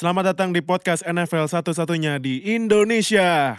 [0.00, 3.52] Selamat datang di podcast NFL satu-satunya di Indonesia.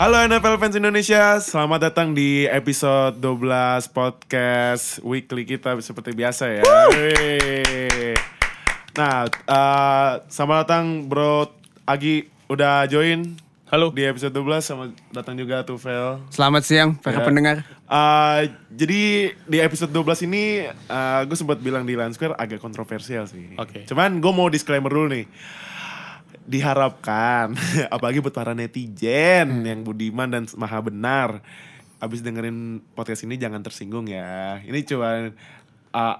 [0.00, 6.64] Halo NFL fans Indonesia, selamat datang di episode 12 podcast weekly kita seperti biasa ya.
[6.64, 8.16] Wih.
[8.96, 11.52] Nah, eh, selamat datang Bro
[11.84, 13.90] Agi udah join Halo.
[13.90, 16.20] di episode 12 sama datang juga tuh Vel.
[16.28, 17.24] Selamat siang para Ya.
[17.24, 17.56] pendengar.
[17.84, 19.02] Uh, jadi
[19.40, 20.68] di episode 12 ini
[21.24, 23.56] gue sempat bilang di Line Square agak kontroversial sih.
[23.56, 23.82] Oke.
[23.84, 25.26] Cuman gue mau disclaimer dulu nih.
[26.44, 27.56] Diharapkan,
[27.94, 31.40] apalagi buat para netizen yang budiman dan maha benar,
[31.98, 34.60] abis dengerin podcast ini jangan tersinggung ya.
[34.60, 35.32] Ini cuma
[35.90, 36.16] uh,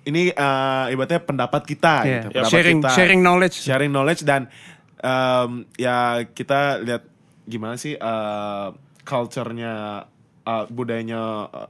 [0.00, 2.12] ini uh, ibaratnya pendapat kita, Iya.
[2.24, 2.26] gitu.
[2.32, 2.90] pendapat Sharing kita.
[2.90, 3.56] sharing knowledge.
[3.60, 4.48] sharing knowledge dan
[5.00, 7.02] um, ya kita lihat
[7.48, 8.72] gimana sih uh,
[9.02, 10.06] culture-nya
[10.46, 11.68] uh, budayanya uh,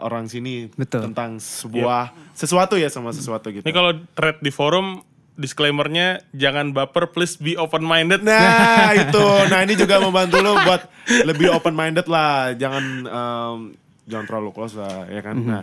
[0.00, 1.10] orang sini Betul.
[1.10, 3.62] tentang sebuah sesuatu ya sama sesuatu gitu.
[3.62, 5.02] Ini kalau thread di forum
[5.34, 8.22] disclaimernya jangan baper please be open minded.
[8.22, 10.86] Nah itu, nah ini juga membantu lo buat
[11.26, 13.58] lebih open minded lah, jangan um,
[14.06, 15.36] jangan terlalu close lah ya kan.
[15.38, 15.62] Nah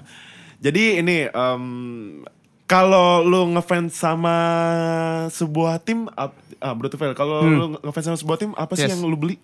[0.62, 2.24] jadi ini um,
[2.72, 4.36] kalau lu ngefans sama
[5.28, 8.96] sebuah tim, ap- ah bro Tufel, kalau lu ngefans sama sebuah tim apa sih Yes.
[8.96, 9.36] yang lu beli?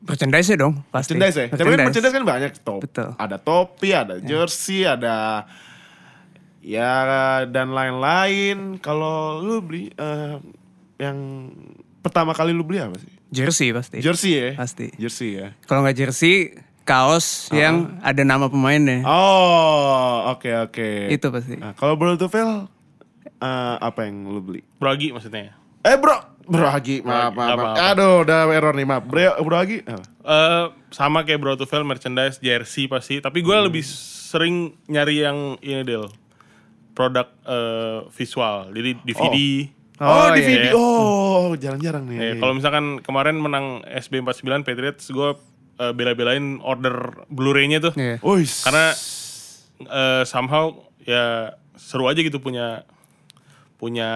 [0.00, 1.12] Merchandise ya dong, pasti.
[1.12, 1.46] Merchandise ya?
[1.52, 2.80] Tapi merchandise kan banyak top.
[2.80, 3.12] Betul.
[3.16, 5.44] Ada topi, ada jersey, ada
[6.60, 6.92] ya
[7.44, 8.80] dan lain-lain.
[8.80, 10.36] Kalau lu beli eh,
[10.96, 11.16] yang
[12.00, 13.08] pertama kali lu beli apa sih?
[13.32, 13.98] Jersey pasti.
[14.00, 14.48] Jersey ya?
[14.54, 14.92] Pasti.
[14.96, 15.56] Jersey ya.
[15.64, 16.52] Kalau nggak jersey,
[16.84, 19.00] kaos yang ada nama pemainnya.
[19.04, 21.08] Oh, oke oke.
[21.08, 21.56] Itu pasti.
[21.56, 22.68] Nah, kalau Bro Tufel
[23.34, 24.60] eh, apa yang lu beli?
[24.76, 25.56] Brogi maksudnya.
[25.80, 27.76] Eh bro, Bro Hagi, maaf, maaf, Apa, maaf.
[27.76, 27.88] apa.
[27.92, 29.04] Aduh, udah error nih, maaf.
[29.04, 30.04] Bro, Bro Hagi, apa?
[30.24, 35.82] Eh sama kayak Bro Tufel merchandise jersey pasti, tapi gue lebih sering nyari yang ini
[35.82, 36.08] Del.
[36.92, 38.70] Produk eh, visual.
[38.70, 39.36] Jadi DVD.
[39.36, 40.66] Oh, Oh, di iya, video.
[40.66, 40.72] iya.
[40.74, 42.18] Oh, jarang-jarang nih.
[42.18, 45.38] Eh, kalau misalkan kemarin menang SB49 Patriots, gue
[45.78, 47.92] eh, bela-belain order Blu-ray-nya tuh.
[47.94, 48.18] Iya.
[48.22, 48.62] Uis.
[48.62, 48.92] Karena
[49.84, 50.74] eh, somehow
[51.04, 52.82] ya seru aja gitu punya
[53.76, 54.08] punya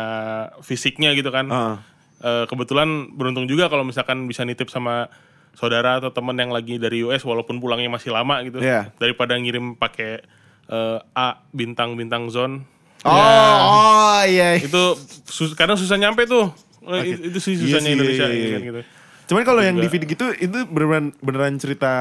[0.63, 1.47] fisiknya gitu kan.
[1.51, 1.77] Ah.
[2.19, 5.07] Eh, kebetulan beruntung juga kalau misalkan bisa nitip sama
[5.55, 8.63] saudara atau teman yang lagi dari US walaupun pulangnya masih lama gitu.
[8.63, 8.91] Iya.
[8.97, 10.23] Daripada ngirim pakai
[10.69, 12.63] eh, A bintang-bintang zone.
[13.07, 14.59] Oh, oh iya.
[14.59, 16.51] Itu sus- kadang susah nyampe tuh.
[16.89, 18.49] Eh, Itu sih Iya susahnya sih, Indonesia iya, iya.
[18.51, 18.81] kan gitu.
[19.29, 21.93] Cuman kalau yang DVD gitu itu beneran beneran cerita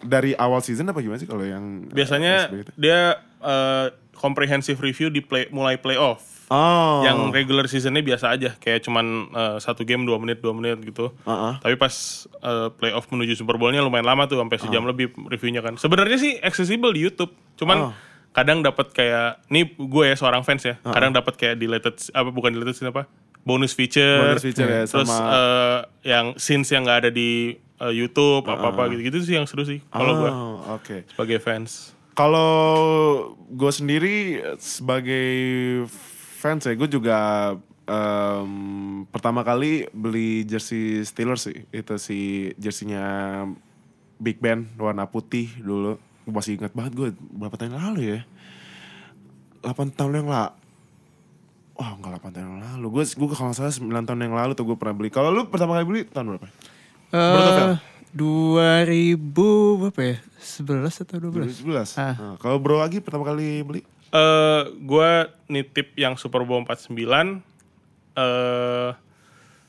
[0.00, 2.70] dari awal season apa gimana sih kalau yang Biasanya SB itu?
[2.74, 6.24] dia eh, comprehensive review di play, mulai playoff.
[6.48, 7.00] Oh.
[7.00, 11.12] Yang regular seasonnya biasa aja, kayak cuman eh, satu game dua menit dua menit gitu.
[11.24, 11.60] Uh-uh.
[11.60, 11.92] Tapi pas
[12.24, 15.76] eh, playoff menuju Super Bowl-nya lumayan lama tuh, sampai sejam lebih reviewnya kan.
[15.76, 17.92] Sebenarnya sih accessible di YouTube, cuman Oh.
[18.32, 22.50] kadang dapat kayak, nih gue ya seorang fans ya, kadang dapat kayak deleted apa bukan
[22.50, 23.06] deleted scene apa,
[23.44, 27.92] bonus feature, Bonus feature ya, terus sama- eh, yang scenes yang nggak ada di eh,
[27.92, 31.04] YouTube apa apa gitu-gitu sih yang seru sih kalau gue Oh, oke.
[31.06, 31.92] sebagai fans.
[32.14, 32.54] Kalau
[33.44, 34.16] gue sendiri
[34.56, 35.26] sebagai
[36.38, 37.18] fans ya, gue juga
[37.84, 38.50] em,
[39.06, 41.66] pertama kali beli jersey Steelers sih.
[41.68, 42.18] Itu si
[42.54, 43.44] jerseynya
[44.16, 45.98] Big Ben warna putih dulu.
[46.22, 48.20] Gue masih ingat banget gue berapa tahun lalu ya.
[49.60, 50.54] 8 tahun yang lalu.
[51.74, 52.86] Wah enggak 8 tahun yang lalu.
[52.90, 55.10] Gue gue kalau nggak salah 9 tahun yang lalu tuh gue pernah beli.
[55.10, 56.46] Kalau lu pertama kali beli tahun berapa?
[57.14, 57.74] Eh,
[58.14, 60.16] 2000 berapa ya?
[60.38, 61.66] 11 atau 12?
[61.66, 61.98] 2011.
[61.98, 62.14] Ah.
[62.14, 63.82] Nah, kalau bro lagi pertama kali beli?
[64.14, 65.10] eh gue
[65.50, 67.42] nitip yang Super Bowl 49
[68.14, 68.90] eh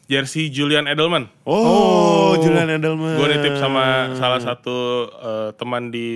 [0.06, 1.26] jersey Julian Edelman.
[1.50, 3.18] Oh, Julian Edelman.
[3.18, 6.08] Gue nitip sama salah satu eh, teman di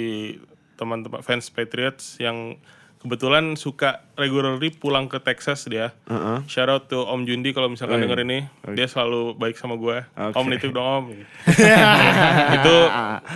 [0.78, 2.54] teman-teman fans Patriots yang
[3.00, 5.96] kebetulan suka regularly pulang ke Texas dia.
[6.06, 6.44] Heeh.
[6.46, 8.06] Shout out to Om Jundi kalau misalkan Oh, iya.
[8.08, 8.40] denger ini,
[8.76, 10.04] dia selalu baik sama gue.
[10.04, 10.36] Oke.
[10.36, 11.06] Om nitip dong Om.
[12.60, 12.76] itu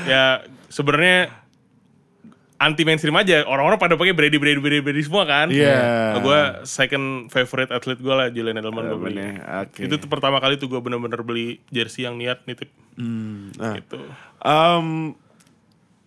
[0.06, 1.31] ya sebenarnya
[2.59, 3.44] anti mainstream aja.
[3.44, 5.48] Orang-orang pada pakai Brady Brady Brady Brady semua kan.
[5.51, 6.15] Iya.
[6.19, 9.19] Gue second favorite atlet gue lah Julian Edelman gue beli.
[9.19, 9.80] Ya, oke.
[9.83, 12.71] Itu tuh pertama kali tuh gue bener-bener beli jersey yang niat nitip.
[12.95, 13.75] Hmm, nah.
[13.80, 14.00] Gitu.
[14.44, 15.15] Em,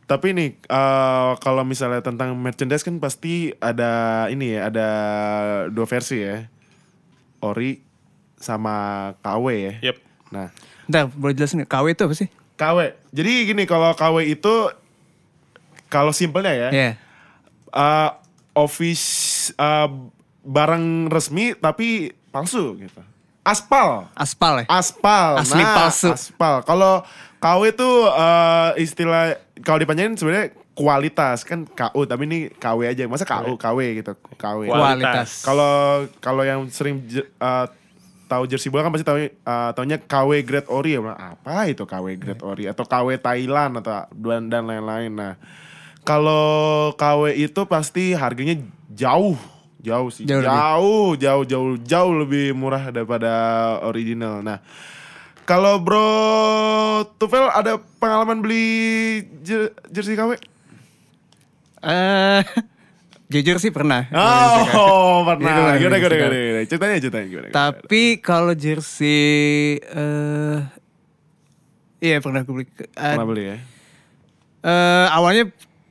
[0.06, 4.88] tapi nih eh, kalau misalnya tentang merchandise kan pasti ada ini ya, ada
[5.68, 6.46] dua versi ya.
[7.38, 7.82] Ori
[8.38, 8.74] sama
[9.20, 9.74] KW ya.
[9.92, 9.96] Yep.
[10.30, 10.48] Nah,
[10.86, 11.70] Bentar, boleh jelasin nggak?
[11.70, 12.28] KW itu apa sih?
[12.54, 12.78] KW.
[13.10, 14.54] Jadi gini kalau KW itu
[15.86, 16.90] kalau simpelnya ya, Iya.
[17.68, 18.10] eh,
[18.54, 19.06] office
[19.52, 19.88] eh,
[20.42, 23.02] barang resmi tapi palsu gitu.
[23.46, 24.10] Aspal.
[24.18, 24.64] Aspal ya?
[24.66, 25.38] Aspal.
[25.38, 26.10] Asli nah, palsu.
[26.10, 26.66] Aspal.
[26.66, 27.06] Kalau
[27.38, 33.24] KW itu eh, istilah kalau dipanjangin sebenarnya kualitas kan KU tapi ini KW aja masa
[33.24, 35.40] KU KW gitu KW Kualitas.
[35.40, 37.00] kalau kalau yang sering
[37.40, 37.64] uh,
[38.28, 41.16] tahu jersey bola kan pasti tahu uh, taunya KW Great Ori ya Bang.
[41.16, 45.32] apa itu KW Great Ori atau KW Thailand atau dan dan lain-lain nah
[46.04, 48.60] kalau KW itu pasti harganya
[48.92, 49.40] jauh
[49.78, 50.54] jauh sih Jauh jauh
[51.12, 51.20] lebih.
[51.20, 53.32] jauh jauh jauh lebih murah daripada
[53.82, 54.58] original nah
[55.42, 56.10] kalau Bro
[57.16, 58.66] Tufel ada pengalaman beli
[59.40, 60.34] jer- jersey KW?
[61.78, 62.42] Eh,
[63.32, 64.10] jujur sih pernah.
[64.10, 65.46] Oh, pernah.
[65.46, 66.66] Itu lah, Gimana, gimana, gimana?
[66.66, 67.48] Ceritanya, ceritanya gimana?
[67.52, 70.58] Tapi kalau jersey eh
[72.00, 72.66] iya pernah gue beli.
[72.66, 73.56] Eh, Pernah beli ya?
[74.62, 75.46] eh, awalnya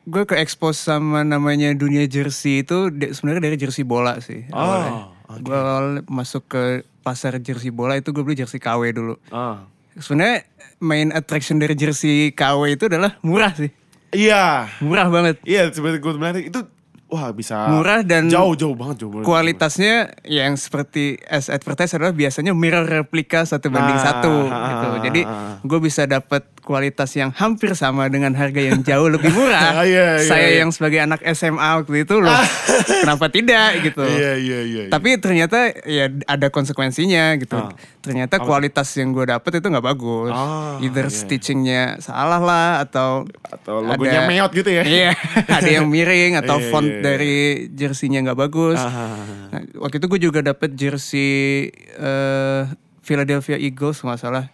[0.06, 4.46] gue ke expose sama namanya dunia jersey itu sebenarnya dari jersey bola sih.
[4.54, 4.92] awalnya.
[5.26, 6.64] Oh, Gue awal masuk ke
[7.02, 9.18] pasar jersey bola itu gue beli jersey KW dulu.
[9.34, 9.66] Ah.
[9.98, 10.46] Sebenarnya
[10.78, 13.74] main attraction dari jersey KW itu adalah murah sih.
[14.14, 14.70] Iya.
[14.86, 15.42] Murah banget.
[15.44, 16.62] Iya, seperti gue bilang itu
[17.08, 19.26] wah bisa Murah dan jauh jauh banget jauh banget.
[19.26, 24.88] Kualitasnya yang seperti as advertise adalah biasanya mirror replika satu banding Ah, satu ah, gitu.
[24.88, 25.56] ah, Jadi ah.
[25.60, 29.62] gue bisa dapat kualitas yang hampir sama dengan harga yang jauh lebih murah.
[29.76, 30.58] Ah, iya, iya, Saya iya.
[30.60, 32.34] yang sebagai anak SMA waktu itu loh,
[33.02, 34.02] kenapa tidak gitu.
[34.02, 34.82] Iya iya iya.
[34.82, 34.90] iya.
[34.90, 37.54] Tapi ternyata ya ada konsekuensinya gitu.
[37.56, 37.70] Ah.
[38.02, 40.30] Ternyata kualitas yang gue dapet itu nggak bagus.
[40.30, 41.14] Ah, Either iya.
[41.14, 44.82] stitchingnya salah lah atau atau logonya ada- meot gitu ya.
[44.82, 45.12] Iya,
[45.58, 47.04] ada yang miring atau Iya, font iya, iya.
[47.06, 47.36] Dari
[47.70, 48.80] jersey-nya nggak bagus.
[48.82, 49.52] Ah.
[49.54, 52.62] Nah, waktu itu gue juga dapet jersey eh,
[53.06, 54.50] Philadelphia Eagles nggak salah.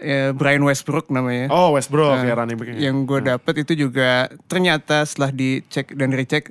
[0.00, 1.52] Eh, Brian Westbrook namanya.
[1.52, 2.72] Oh, Westbrook Nah, ya running back.
[2.74, 6.50] Yang gue dapet itu juga ternyata setelah dicek dan recheck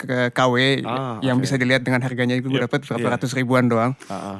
[0.00, 1.44] ke KW Ah, yang oke.
[1.44, 3.12] bisa dilihat dengan harganya itu gue dapet berapa iya.
[3.14, 3.92] ratus ribuan doang.
[4.08, 4.38] Ah, ah.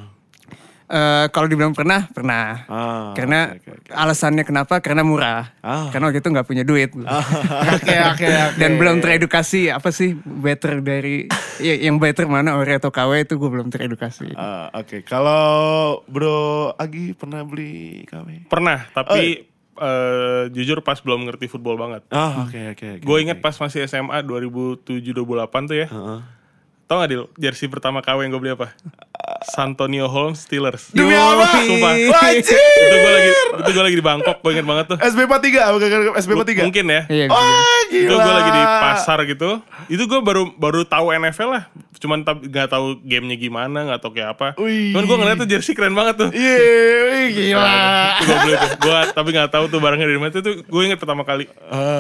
[0.91, 2.67] Eh, kalau dibilang pernah, pernah.
[2.67, 3.91] Ah, Karena oke, oke.
[3.95, 4.83] alasannya kenapa?
[4.83, 5.55] Karena murah.
[5.63, 5.87] Ah.
[5.87, 6.91] Karena waktu itu nggak punya duit.
[7.79, 8.59] Oke oke oke.
[8.59, 11.31] Dan belum teredukasi apa sih better dari
[11.63, 14.35] ya, yang better mana Ori atau KW itu gue belum teredukasi.
[14.35, 18.51] Ah, Oke, kalau Bro Agi pernah beli KW?
[18.51, 19.47] Pernah, tapi
[19.77, 22.03] eh, jujur pas belum ngerti football banget.
[22.11, 22.99] Ah, oke oke.
[22.99, 23.23] oke, Gue oke.
[23.23, 25.15] inget pas masih SMA 2007-2008
[25.65, 25.87] tuh ya.
[25.87, 26.21] Heeh.
[26.85, 28.75] Tau gak Dil, jersey pertama KW yang gue beli apa?
[29.43, 30.93] Santonio Holmes Steelers.
[30.93, 31.65] Demi apa?
[31.65, 31.93] Sumpah.
[31.97, 32.45] Wajib.
[32.51, 34.99] itu gue lagi itu gue lagi di Bangkok, gue inget banget tuh.
[34.99, 36.67] SB 43 bukan SB 43.
[36.67, 37.03] Mungkin ya.
[37.07, 37.35] Iya, bisa.
[37.35, 38.21] Wah, Itu gila.
[38.21, 39.51] gue lagi di pasar gitu.
[39.89, 41.65] Itu gue baru baru tahu NFL lah.
[42.01, 44.49] Cuman nggak tahu gamenya gimana, nggak tahu kayak apa.
[44.57, 44.93] Wih.
[44.93, 46.29] Cuman gue ngeliat tuh jersey keren banget tuh.
[46.33, 46.57] Iya,
[47.07, 47.77] wih, gila.
[48.19, 48.71] Gue beli tuh.
[48.81, 50.31] Gue tapi nggak tahu tuh barangnya dari mana.
[50.31, 51.45] Itu tuh gue inget pertama kali.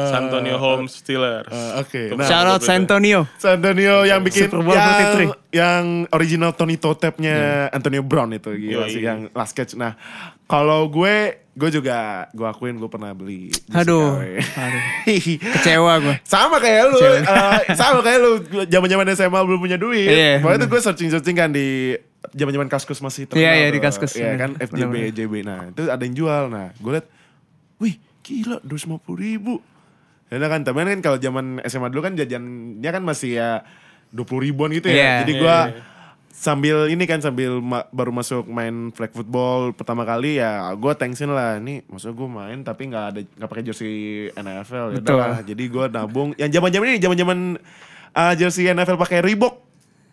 [0.08, 1.48] Santonio Holmes Steelers.
[1.48, 2.00] Ah, oke.
[2.08, 2.60] Tuh, Nah, Shout out.
[2.60, 3.24] Santonio.
[3.36, 4.88] San Antonio yang bikin Super Bowl yang,
[5.36, 5.52] 43.
[5.52, 7.36] yang original Tony Totep-nya
[7.70, 8.90] Antonio Brown itu gila Yoi.
[8.90, 9.74] sih yang last catch.
[9.74, 9.94] Nah,
[10.44, 11.16] kalau gue
[11.50, 14.82] gue juga gue akuin gue pernah beli Aduh, aduh.
[15.58, 16.16] Kecewa gue.
[16.22, 17.16] sama kayak lu, Kecewa.
[17.20, 18.32] eh, sama kayak lu
[18.64, 20.08] zaman-zaman SMA belum punya duit.
[20.08, 21.98] Iya, Pokoknya itu gue searching-searching kan di
[22.32, 23.42] zaman-zaman kaskus masih terkenal.
[23.42, 23.74] Iya, iya, tuh.
[23.74, 24.12] di Kaskus.
[24.14, 25.12] Iya kan Bener, FJB, bener.
[25.12, 25.32] JB.
[25.42, 26.42] Nah, itu ada yang jual.
[26.48, 27.06] Nah, gue liat,
[27.76, 29.54] wih gila 250 ribu.
[30.30, 33.50] Ya kan, temen kan kalau zaman SMA dulu kan jajannya kan masih ya
[34.10, 34.94] 20 ribuan gitu ya.
[34.94, 35.12] Iya.
[35.22, 35.82] Jadi Iya, gue iya, iya.
[36.40, 41.28] Sambil ini kan sambil ma- baru masuk main flag football pertama kali ya gue tensin
[41.28, 43.92] lah ini maksudnya gue main tapi nggak ada nggak pakai jersey
[44.32, 45.14] NFL ya Betul.
[45.14, 45.40] udahlah.
[45.42, 47.38] jadi gue nabung yang zaman zaman ini zaman zaman
[48.10, 49.68] uh, jersey NFL pakai Reebok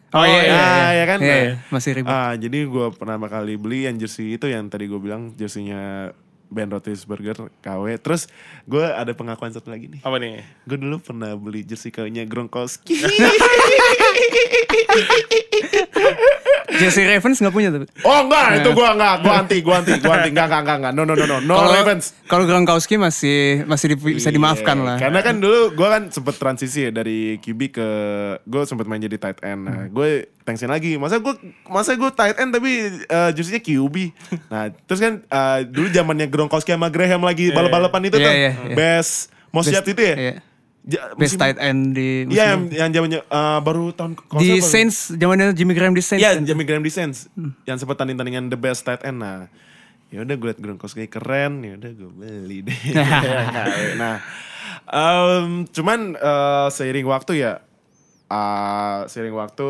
[0.09, 0.91] Oh, iya, iya, Ah, iya.
[0.93, 2.07] ya kan Iya, iya, masih ribet.
[2.09, 6.15] ah, jadi gue pertama kali beli yang jersey itu yang tadi gue bilang jerseynya
[6.47, 8.31] Ben Roethlisberger KW terus
[8.63, 10.01] gue ada pengakuan satu lagi nih.
[10.03, 10.43] Apa nih?
[10.67, 12.99] gue dulu pernah beli jersey KW-nya Gronkowski
[16.67, 17.87] Jersey Ravens nggak punya tapi.
[18.03, 20.91] Oh enggak, itu gua enggak, gua anti, gua anti, gua anti, enggak, enggak, enggak, enggak,
[20.91, 22.05] no, no, no, no, no Kalau- Ravens.
[22.23, 24.97] Kalau Gronkowski masih masih di- bisa dimaafkan Iya, lah.
[24.99, 27.87] Karena kan dulu gue kan sempet transisi ya dari QB ke
[28.41, 29.61] gue sempet main jadi tight end.
[29.63, 29.89] Nah, Hmm.
[29.89, 30.09] gue
[30.41, 30.95] tensin lagi.
[30.95, 31.33] Masa gue
[31.65, 32.71] masa gue tight end tapi
[33.05, 33.95] uh, jersey-nya QB.
[34.45, 38.33] Nah, terus kan uh, dulu zamannya Gronkowski sama Graham lagi balap-balapan itu Iya, tuh.
[38.33, 38.75] iya, iya.
[38.75, 40.15] Best yard itu ya?
[40.15, 40.33] iya.
[40.87, 44.55] Ja- Best musim- tight end di Iya, yang musim- yang zamannya uh, baru tahun di
[44.55, 46.23] salah- Saints zamannya Jimmy Graham di Saints.
[46.23, 46.47] Iya, kan?
[46.47, 47.27] Jamie Graham di Saints.
[47.63, 49.19] Yang sempat tanding-tandingan the best tight end.
[49.19, 49.51] Nah,
[50.07, 52.79] ya udah gue liat Gronkowski keren, ya udah gue beli deh.
[53.99, 54.23] nah,
[54.87, 57.59] em, cuman eh, seiring waktu ya,
[58.25, 59.69] eh, seiring waktu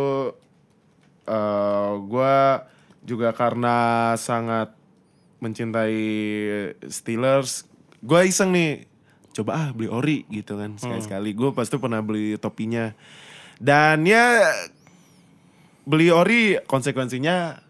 [1.26, 2.36] eh gue
[3.04, 3.78] juga karena
[4.16, 4.70] sangat
[5.40, 5.98] mencintai
[6.86, 7.66] Steelers,
[8.00, 8.86] gue iseng nih
[9.38, 11.38] coba ah beli ori gitu kan sekali-sekali.
[11.38, 12.89] Gue pasti pernah beli topinya.
[13.62, 14.50] Dan ya
[15.86, 17.62] beli ori konsekuensinya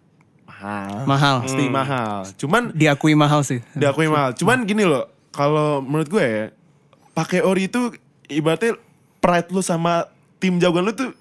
[0.47, 1.03] mahal.
[1.03, 1.35] Mahal.
[1.43, 2.17] Pasti mahal.
[2.39, 3.59] Cuman Diakui mahal sih.
[3.75, 4.31] diakui mahal.
[4.33, 6.45] Cuman gini loh, kalau menurut gue ya,
[7.11, 7.91] pakai ori itu
[8.31, 8.79] ibaratnya
[9.19, 10.07] pride lu sama
[10.39, 11.11] tim jagoan lu tuh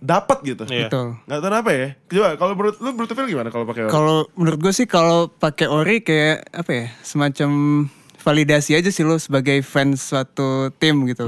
[0.00, 0.64] dapat gitu.
[0.66, 0.88] Iya.
[0.88, 1.20] Betul.
[1.28, 1.88] Nggak tahu kenapa ya.
[2.08, 3.92] Coba kalau menurut lu menurut gimana kalau pakai Ori?
[3.92, 7.50] Kalau menurut gue sih kalau pakai ori kayak apa ya semacam
[8.20, 11.24] validasi aja sih lo sebagai fans suatu tim gitu.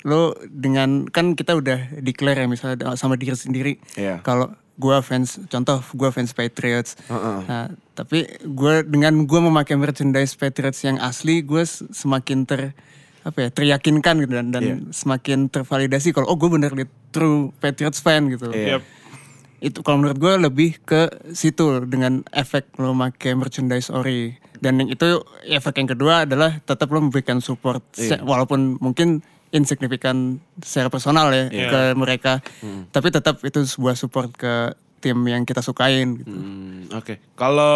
[0.00, 3.72] Lo dengan kan kita udah declare ya misalnya sama diri sendiri.
[3.94, 4.22] Iya.
[4.22, 6.96] Kalau gue fans contoh gue fans Patriots.
[7.10, 12.72] Nah tapi gue dengan gue memakai merchandise Patriots yang asli gue semakin ter
[13.20, 14.76] apa ya teryakinkan gitu dan, dan Iya.
[14.96, 18.80] semakin tervalidasi kalau oh gue bener nih true Patriots fan gitu Iya.
[18.80, 18.82] Yep.
[19.60, 24.88] itu kalau menurut gue lebih ke situ dengan efek lo make merchandise ori dan yang
[24.88, 25.08] itu
[25.46, 30.16] efek yang kedua adalah tetap lo memberikan support se- walaupun mungkin insignifikan
[30.56, 32.38] secara personal ya ke mereka
[32.88, 36.28] tapi tetap itu sebuah support ke tim yang kita sukain gitu.
[36.30, 37.24] Hmm, Oke.
[37.34, 37.72] Kalau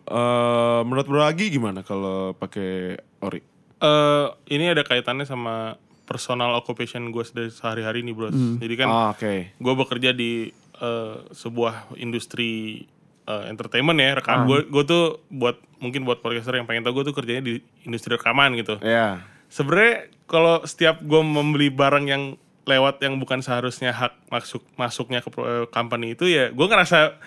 [0.00, 3.42] eh, menurut Bro Agi gimana kalau pakai Ori?
[3.76, 8.30] Eh, ini ada kaitannya sama personal occupation gue dari sehari-hari nih bro.
[8.30, 9.50] Jadi kan Ah, Oke.
[9.52, 10.46] gue bekerja di
[10.78, 12.86] eh, sebuah industri
[13.24, 17.02] eh, entertainment ya rekam gue gue tuh buat mungkin buat podcaster yang pengen tau gue
[17.02, 19.22] tuh kerjanya di industri rekaman gitu Ya.
[19.46, 22.22] sebenarnya kalau setiap gue membeli barang yang
[22.62, 27.18] lewat yang bukan seharusnya hak masuk masuknya ke pro- eh, company itu ya gue ngerasa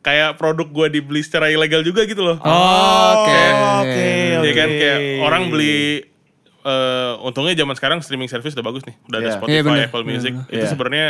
[0.00, 3.42] kayak produk gue dibeli secara ilegal juga gitu loh Oh, oke.
[3.80, 4.10] Oke.
[4.36, 4.76] Iya kan oke.
[4.76, 6.02] kayak orang beli
[6.60, 8.94] eh untungnya zaman sekarang streaming service udah bagus nih.
[9.04, 9.34] Udah ada Iya.
[9.36, 9.86] Spotify, Iya, bener.
[9.86, 10.32] Apple Music.
[10.32, 10.46] bener.
[10.48, 10.70] Itu Iya.
[10.70, 11.06] sebenarnya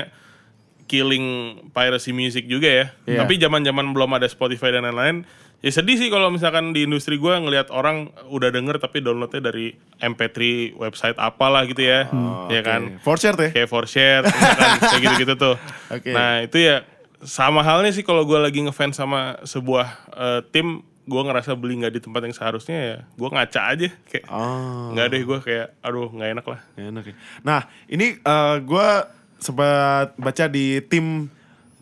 [0.92, 1.24] killing
[1.72, 2.86] piracy music juga ya.
[3.08, 3.24] Iya.
[3.24, 5.24] Tapi zaman-zaman belum ada Spotify dan lain-lain,
[5.64, 9.72] ya sedih sih kalau misalkan di industri gua ngelihat orang udah denger tapi downloadnya dari
[9.96, 10.36] MP3
[10.76, 12.12] website apalah gitu ya.
[12.52, 13.00] ya kan?
[13.00, 13.50] For share ya?
[13.56, 14.20] Kayak for share,
[14.92, 15.56] kayak gitu-gitu tuh.
[15.88, 16.12] Oke.
[16.12, 16.84] Nah itu ya
[17.24, 21.94] sama halnya sih kalau gua lagi ngefans sama sebuah eh, tim, gua ngerasa beli nggak
[21.96, 24.92] di tempat yang seharusnya ya, gua ngaca aja kayak Oh.
[24.92, 26.60] nggak deh gua kayak aduh nggak enak lah.
[26.76, 27.14] Enak ya.
[27.40, 29.08] Nah, ini eh, gua
[29.42, 31.26] sempat baca di tim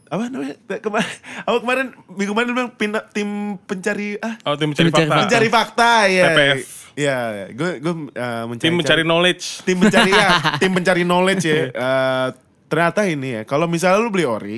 [0.07, 0.57] apa namanya?
[0.81, 1.11] Kemarin,
[1.45, 3.29] apa kemarin minggu kemarin bilang pindah tim
[3.63, 5.21] pencari ah Oh tim mencari Pencari fakta.
[5.23, 6.29] pencari fakta ya.
[6.91, 7.19] Iya,
[7.55, 9.45] gue gue eh, mencari Tim mencari knowledge.
[9.63, 10.29] tim mencari ya,
[10.61, 11.61] tim pencari knowledge ya.
[11.87, 12.29] Eh,
[12.67, 14.57] ternyata ini ya, kalau misalnya lu beli ori,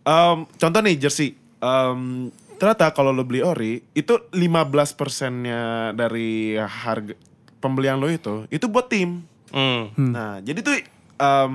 [0.00, 7.14] em, contoh nih jersey, em, ternyata kalau lu beli ori itu 15 persennya dari harga
[7.58, 9.22] pembelian lo itu, itu buat tim.
[9.50, 9.90] Hmm.
[9.94, 10.74] Nah, jadi tuh
[11.16, 11.50] em,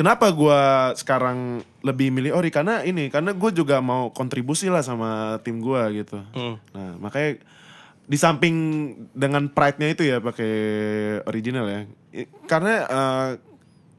[0.00, 5.36] kenapa gua sekarang lebih milih ori karena ini, karena gue juga mau kontribusi lah sama
[5.44, 6.24] tim gua gitu.
[6.32, 6.56] Hmm.
[6.72, 7.44] Nah, makanya
[8.08, 8.56] di samping
[9.12, 10.52] dengan pride-nya itu ya pakai
[11.28, 11.80] original ya.
[12.48, 13.30] Karena eh,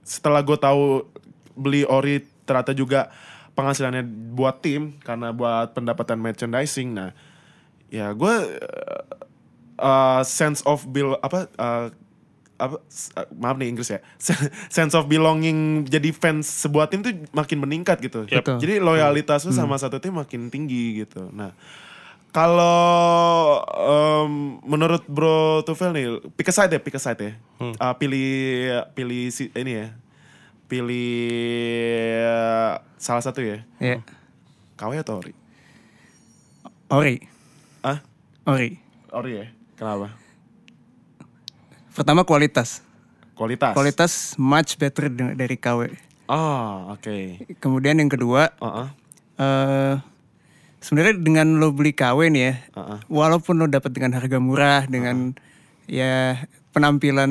[0.01, 1.05] setelah gue tahu
[1.53, 3.13] beli ori ternyata juga
[3.53, 4.01] penghasilannya
[4.33, 6.97] buat tim karena buat pendapatan merchandising.
[6.97, 7.13] Nah,
[7.93, 8.35] ya gue
[9.77, 11.87] eh, sense of bill apa eh,
[12.61, 12.77] apa
[13.17, 13.99] eh, maaf nih Inggris ya.
[14.75, 18.29] Sense of belonging jadi fans sebuah tim tuh makin meningkat gitu.
[18.29, 18.37] Yep.
[18.45, 18.57] Betul.
[18.61, 21.33] jadi loyalitas lu sama satu tim makin tinggi gitu.
[21.33, 21.57] Nah
[22.31, 26.05] kalau em, menurut Bro Tufel nih
[26.37, 27.33] pick a side ya pick a side ya.
[27.81, 29.87] Ah, pilih pilih si ini ya.
[30.69, 31.11] Pilih
[32.23, 33.65] eh, salah satu ya.
[33.81, 33.99] Ya.
[34.79, 35.33] KW atau Ori?
[36.87, 37.15] Ori.
[37.81, 37.99] ah
[38.47, 38.79] Ori.
[39.11, 39.45] Ori ya?
[39.75, 40.20] Kenapa
[42.01, 42.81] Pertama kualitas.
[43.37, 45.05] kualitas Kualitas much better
[45.37, 45.93] dari KW.
[46.33, 48.87] oh oke Kemudian yang kedua, Heeh.
[49.37, 49.93] eh
[50.81, 52.97] sebenarnya dengan lo beli KW nih ya, Heeh.
[53.05, 55.37] walaupun lo dapat dengan harga murah, dengan
[55.85, 56.41] ya
[56.73, 57.29] penampilan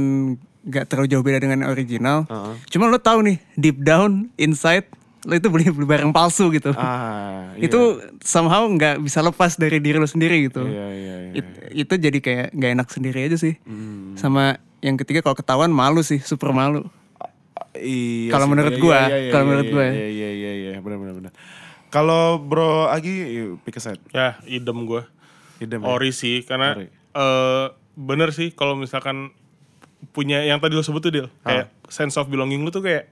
[0.62, 2.54] gak terlalu jauh beda dengan original, Heeh.
[2.70, 4.86] cuma lo tahu nih deep down inside
[5.22, 6.72] lo itu beli beli barang palsu gitu.
[6.72, 7.66] ah iya.
[7.66, 7.80] Itu
[8.20, 10.64] somehow nggak bisa lepas dari diri lo sendiri gitu.
[10.64, 13.54] iya iya iya It- itu jadi kayak nggak enak sendiri aja sih.
[13.62, 14.14] Hmm.
[14.14, 16.88] Sama yang ketiga kalau ketahuan malu sih, super malu.
[17.72, 19.86] Iya Kalau sih, menurut iya, gua, iya, iya, kalau iya, menurut iya, gua.
[19.86, 21.32] Iya iya iya iya benar benar benar.
[21.88, 23.14] Kalau Bro Agi
[23.60, 24.02] pick a side.
[24.10, 25.02] Ya idem gue.
[25.58, 25.86] Idem ya?
[25.86, 26.88] Ori sih karena Ori.
[26.88, 29.30] eh bener sih kalau misalkan
[30.10, 31.86] punya yang tadi lo sebut tuh deal kayak Ah.
[31.86, 33.10] sense of belonging lu tuh kayak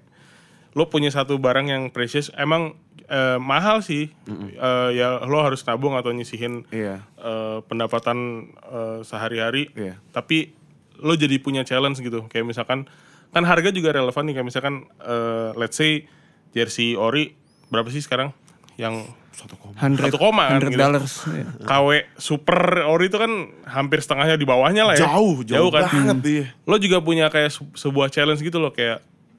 [0.72, 5.94] lo punya satu barang yang precious emang eh, mahal sih Eh, ya lo harus nabung
[5.94, 7.00] atau nyisihin Iya.
[7.16, 8.18] eh, pendapatan
[8.62, 9.96] eh, sehari-hari Iya.
[10.10, 10.52] tapi
[10.98, 12.84] lo jadi punya challenge gitu kayak misalkan
[13.28, 16.04] kan harga juga relevan nih kayak misalkan eh, let's say
[16.50, 17.32] jersey ori
[17.68, 18.32] berapa sih sekarang
[18.76, 19.78] yang Satu koma.
[19.78, 20.80] 100 Satu koma kan, 100 gitu.
[20.80, 21.12] dollars.
[21.28, 21.46] Iya.
[21.62, 23.30] KW super ori itu kan
[23.64, 26.46] hampir setengahnya di bawahnya lah ya Jauh, jauh, kan banget iya.
[26.64, 28.98] lo juga punya kayak se- sebuah challenge gitu loh kayak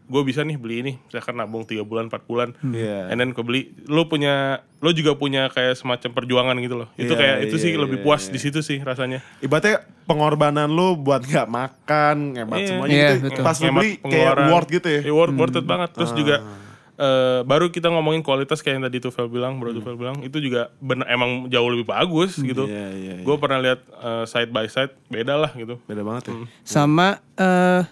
[0.10, 3.08] gue bisa nih beli ini misalkan nabung tiga bulan 4 bulan Iya.
[3.08, 7.08] and then gue beli lo punya lo juga punya kayak semacam perjuangan gitu loh itu
[7.08, 8.32] Iya, kayak itu iya, sih lebih iya, puas iya.
[8.34, 12.68] di situ sih rasanya Ibaratnya pengorbanan lu buat nggak makan, ngemat Iya.
[12.68, 13.26] semuanya Iya, gitu.
[13.30, 13.44] betul.
[13.46, 15.02] Pas Hemat beli kayak worth gitu ya.
[15.06, 15.90] Iya, worth, worth it banget.
[15.94, 16.58] Terus juga Ah.
[16.98, 19.78] eh, baru kita ngomongin kualitas kayak yang tadi Tufel bilang, Bro Hmm.
[19.78, 22.66] Tufel bilang, itu juga bener emang jauh lebih bagus gitu.
[22.66, 23.24] Iya, iya, iya.
[23.24, 25.78] Gue pernah lihat eh, side by side beda lah gitu.
[25.86, 26.34] Beda banget ya.
[26.66, 27.86] Sama eh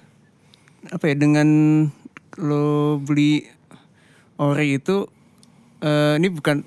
[0.88, 1.47] apa ya dengan
[2.38, 3.44] lo beli
[4.38, 5.10] ori itu
[5.82, 6.62] eh ini bukan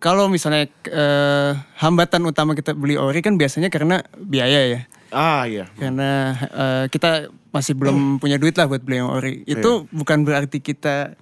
[0.00, 4.80] kalau misalnya eh, hambatan utama kita beli ori kan biasanya karena biaya ya.
[5.12, 5.68] Ah iya.
[5.76, 9.44] Karena eh, kita masih belum punya duit lah buat beli yang ori.
[9.44, 11.12] Itu bukan berarti kita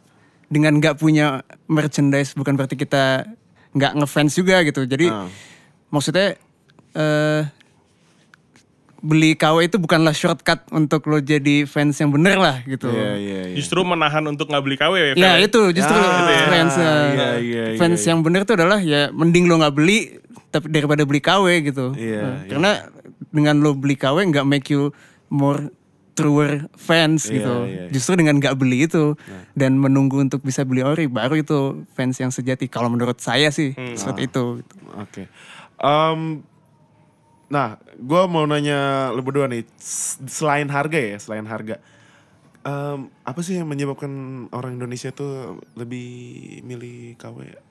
[0.46, 3.26] dengan nggak punya merchandise bukan berarti kita
[3.74, 4.86] nggak ngefans juga gitu.
[4.86, 5.26] Jadi Ah.
[5.90, 6.38] maksudnya
[6.94, 7.42] eh
[8.98, 12.90] beli KW itu bukanlah shortcut untuk lo jadi fans yang bener lah gitu.
[12.90, 13.54] Iya, iya, iya.
[13.54, 15.06] Justru menahan untuk nggak beli KW ya.
[15.14, 15.46] Ya Fel?
[15.46, 18.08] itu justru Ah, itu iya, fans iya, iya, fans iya.
[18.10, 21.94] yang bener itu adalah ya mending lo nggak beli tapi daripada beli KW gitu.
[21.94, 22.48] Iya, Nah, iya.
[22.48, 22.70] Karena
[23.28, 24.90] dengan lo beli KW nggak make you
[25.28, 25.70] more
[26.12, 27.54] truer fans Iya, gitu.
[27.62, 27.90] iya, iya.
[27.90, 29.14] Justru dengan nggak beli itu
[29.54, 31.58] dan menunggu untuk bisa beli ori baru itu
[31.92, 32.66] fans yang sejati.
[32.66, 33.94] Kalau menurut saya sih Hmm.
[33.94, 34.44] seperti itu.
[34.58, 34.74] gitu.
[34.96, 35.22] Oke.
[35.78, 36.42] Em,
[37.48, 39.64] nah, gue mau nanya lu berdua nih,
[40.28, 41.80] selain harga ya, selain harga,
[42.62, 44.08] em, apa sih yang menyebabkan
[44.52, 46.08] orang Indonesia tuh lebih
[46.62, 47.68] milih KW?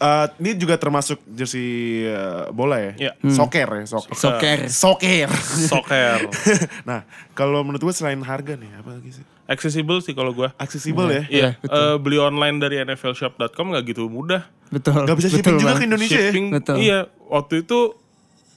[0.00, 2.92] Eh, ini juga termasuk jersey eh, bola ya?
[2.96, 3.12] Iya.
[3.36, 4.16] Soccer ya, soccer.
[4.16, 4.58] Soccer.
[4.72, 5.28] Soccer.
[5.68, 6.18] Soker.
[6.88, 7.04] nah,
[7.36, 9.24] kalau menurut gue selain harga nih, apa lagi sih?
[9.44, 10.48] Accessible sih kalau gue.
[10.56, 11.22] Aksesibel ya?
[11.28, 11.76] Iya, betul.
[11.76, 14.48] eh, beli online dari nflshop.com nggak gitu mudah.
[14.72, 15.04] Betul.
[15.04, 15.80] Gak bisa betul shipping juga banget.
[15.82, 16.22] ke Indonesia ya?
[16.30, 16.76] Shipping, Betul.
[16.80, 16.98] iya.
[17.28, 17.78] Waktu itu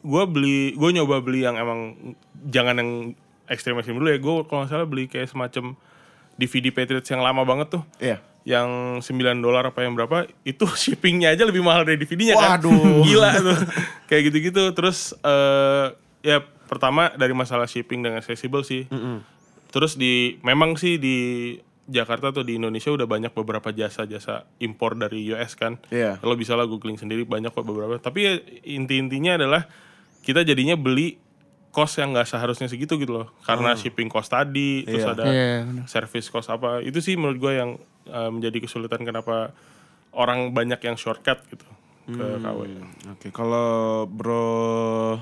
[0.03, 1.95] gue beli, gue nyoba beli yang emang
[2.45, 2.91] jangan yang
[3.45, 4.19] ekstrim ekstrim dulu ya.
[4.19, 5.74] Gue kalau nggak salah beli kayak semacam
[6.36, 7.83] DVD Patriots yang lama banget tuh.
[7.98, 8.19] Iya.
[8.43, 9.07] yang 9
[9.39, 13.00] dolar apa yang berapa itu shippingnya aja lebih mahal dari DVD-nya kan Waduh.
[13.07, 13.55] gila tuh
[14.03, 18.83] kayak gitu-gitu terus eh ya pertama dari masalah shipping dan accessible sih
[19.72, 21.15] terus di memang sih di
[21.83, 26.19] Jakarta tuh di Indonesia udah banyak beberapa jasa-jasa impor dari US kan Iya.
[26.19, 29.71] lo bisa lah googling sendiri banyak kok beberapa tapi ya inti-intinya adalah
[30.23, 31.19] kita jadinya beli
[31.69, 35.12] cost yang nggak seharusnya segitu gitu loh karena shipping cost tadi terus Iya.
[35.12, 35.86] ada Iya, benar.
[35.86, 37.71] service cost apa itu sih menurut gue yang
[38.07, 39.51] uh, menjadi kesulitan kenapa
[40.12, 41.65] orang banyak yang shortcut gitu
[42.05, 42.59] ke KW
[43.09, 45.17] Oke, kalau bro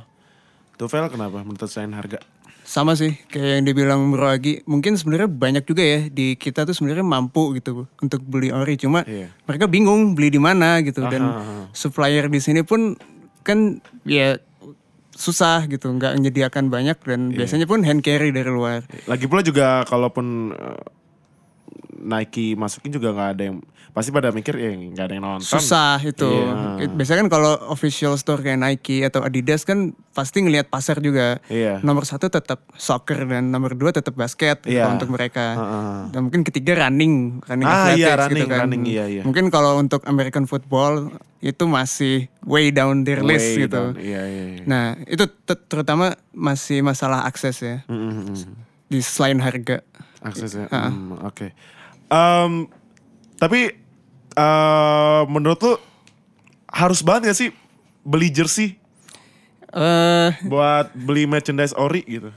[0.75, 2.17] Tufel kenapa menurut selain harga?
[2.61, 4.65] Sama sih kayak yang dibilang Bro Agi.
[4.65, 8.77] Mungkin sebenarnya banyak juga ya di kita tuh sebenarnya mampu gitu untuk beli ori.
[8.77, 9.29] Cuma Iya.
[9.45, 11.69] mereka bingung beli di mana gitu dan Aha.
[11.69, 12.97] supplier di sini pun
[13.41, 14.41] kan ya
[15.21, 17.37] susah gitu, nggak menyediakan banyak dan Iya.
[17.37, 18.81] biasanya pun hand carry dari luar.
[19.05, 20.81] Lagi pula juga kalaupun eh,
[22.01, 23.57] Nike masukin juga nggak ada yang
[23.91, 25.43] pasti pada mikir ya nggak ada yang nonton.
[25.45, 26.31] Susah itu.
[26.77, 31.43] It- Biasanya kan kalau official store kayak Nike atau Adidas kan pasti ngelihat pasar juga.
[31.45, 31.79] Iya.
[31.81, 34.89] Nomor satu tetap soccer dan nomor dua tetap basket gitu Iya.
[34.89, 35.53] untuk mereka.
[35.53, 35.97] Heeh.
[36.09, 38.59] Dan mungkin ketiga running, running Ah, athletics iya, gitu kan.
[38.61, 39.21] running, iya, iya.
[39.21, 43.75] Mungkin kalau untuk American football itu masih way down their list Way gitu.
[43.91, 43.97] down.
[43.97, 44.63] Iya, iya, iya.
[44.63, 48.53] Nah itu te- terutama masih masalah akses ya, Mm, mm, mm.
[48.87, 49.83] di selain harga.
[50.21, 50.69] Aksesnya.
[50.69, 51.51] Hmm, Oke.
[52.11, 52.67] Em,
[53.37, 53.71] tapi
[54.33, 55.73] eh, menurut lu
[56.67, 57.49] harus banget gak sih
[58.01, 58.75] beli jersey
[59.71, 62.31] eh buat beli merchandise ori gitu?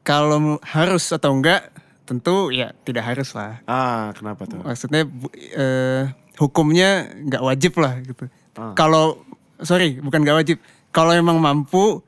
[0.00, 1.66] kalau harus atau enggak,
[2.06, 3.58] tentu ya tidak harus lah.
[3.66, 4.62] Ah, kenapa tuh?
[4.62, 5.02] maksudnya
[5.34, 8.30] eh, hukumnya nggak wajib lah gitu.
[8.54, 8.70] Ah.
[8.72, 9.26] Kalau
[9.58, 10.56] sorry bukan nggak wajib,
[10.88, 12.06] kalau emang mampu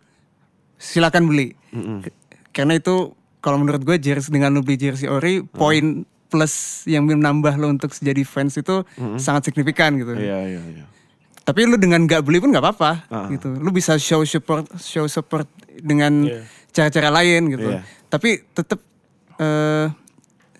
[0.76, 1.58] silakan beli.
[1.74, 2.14] K-
[2.54, 3.10] Karena itu
[3.40, 7.92] kalau menurut gue jersey dengan lu beli jersey ori poin plus yang menambah lo untuk
[7.92, 8.84] jadi fans itu
[9.16, 10.12] sangat signifikan gitu.
[10.12, 10.84] Iya, iya, iya.
[11.42, 13.26] Tapi lu dengan nggak beli pun nggak apa-apa Ah.
[13.32, 13.56] gitu.
[13.56, 15.48] Lu bisa show support show support
[15.80, 16.44] dengan Iya.
[16.70, 17.68] cara-cara lain gitu.
[17.72, 17.80] Iya.
[18.12, 18.84] Tapi tetap
[19.40, 19.88] eh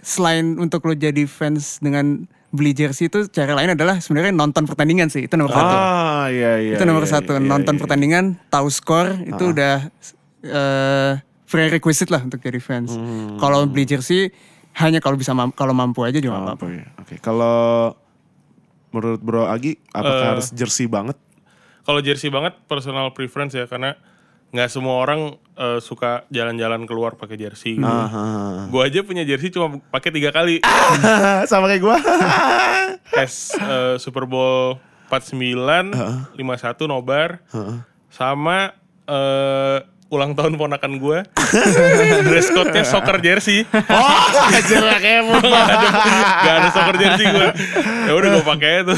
[0.01, 5.13] selain untuk lo jadi fans dengan beli jersey itu cara lain adalah sebenarnya nonton pertandingan
[5.13, 5.75] sih itu nomor satu.
[5.77, 6.75] Ah, iya, iya.
[6.81, 7.81] itu nomor iya, satu iya, nonton iya.
[7.85, 9.93] pertandingan tahu skor itu udah
[10.49, 11.13] eh
[11.45, 12.97] prerequisite lah untuk jadi fans.
[12.97, 13.37] Hmm.
[13.37, 14.33] Kalau beli jersey
[14.79, 16.65] hanya kalau bisa mam- kalau mampu aja juga nggak Oh, apa-apa.
[16.65, 17.15] Oke, oke.
[17.19, 17.59] Kalau
[18.89, 20.31] menurut Bro Agi, apakah Eh.
[20.33, 21.19] harus jersey banget?
[21.81, 23.97] kalau jersey banget personal preference ya karena
[24.49, 25.21] nggak semua orang
[25.55, 27.83] eh, suka jalan-jalan keluar pakai jersey gitu.
[27.83, 30.61] Ah, Gue aja punya jersey cuma pakai tiga kali.
[31.51, 31.97] Sama kayak gua.
[33.19, 34.77] S eh, Super Bowl
[35.09, 35.97] 49,
[36.35, 36.37] 51
[36.87, 37.41] nobar,
[38.07, 41.19] sama eh, ulang tahun ponakan gue.
[42.27, 43.65] Dress code-nya soccer jersey.
[43.69, 44.29] Oh,
[44.71, 45.41] jelek emang.
[45.41, 45.89] gak ada,
[46.41, 47.49] gak ada soccer jersey gue.
[48.09, 48.95] Ya udah gue pakai itu.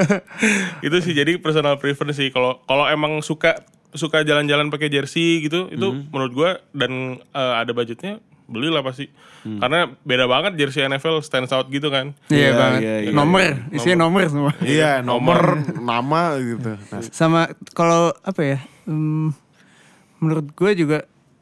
[0.86, 2.30] itu sih jadi personal preference sih.
[2.30, 3.58] Kalau kalau emang suka
[3.90, 9.06] suka jalan-jalan pakai jersey gitu, itu menurut gue dan eh, ada budgetnya belilah pasti.
[9.40, 12.12] Karena beda banget jersey NFL stands out gitu kan.
[12.28, 12.80] Iya Iya, banget.
[12.82, 13.10] iya, iya.
[13.10, 13.40] nomor,
[13.72, 14.52] isinya nomor semua.
[14.60, 15.40] Iya, nomor,
[15.80, 16.76] nama gitu.
[16.76, 17.40] Nah, Sama
[17.72, 18.58] kalau apa ya?
[18.84, 19.32] hmm,
[20.20, 20.98] menurut gue juga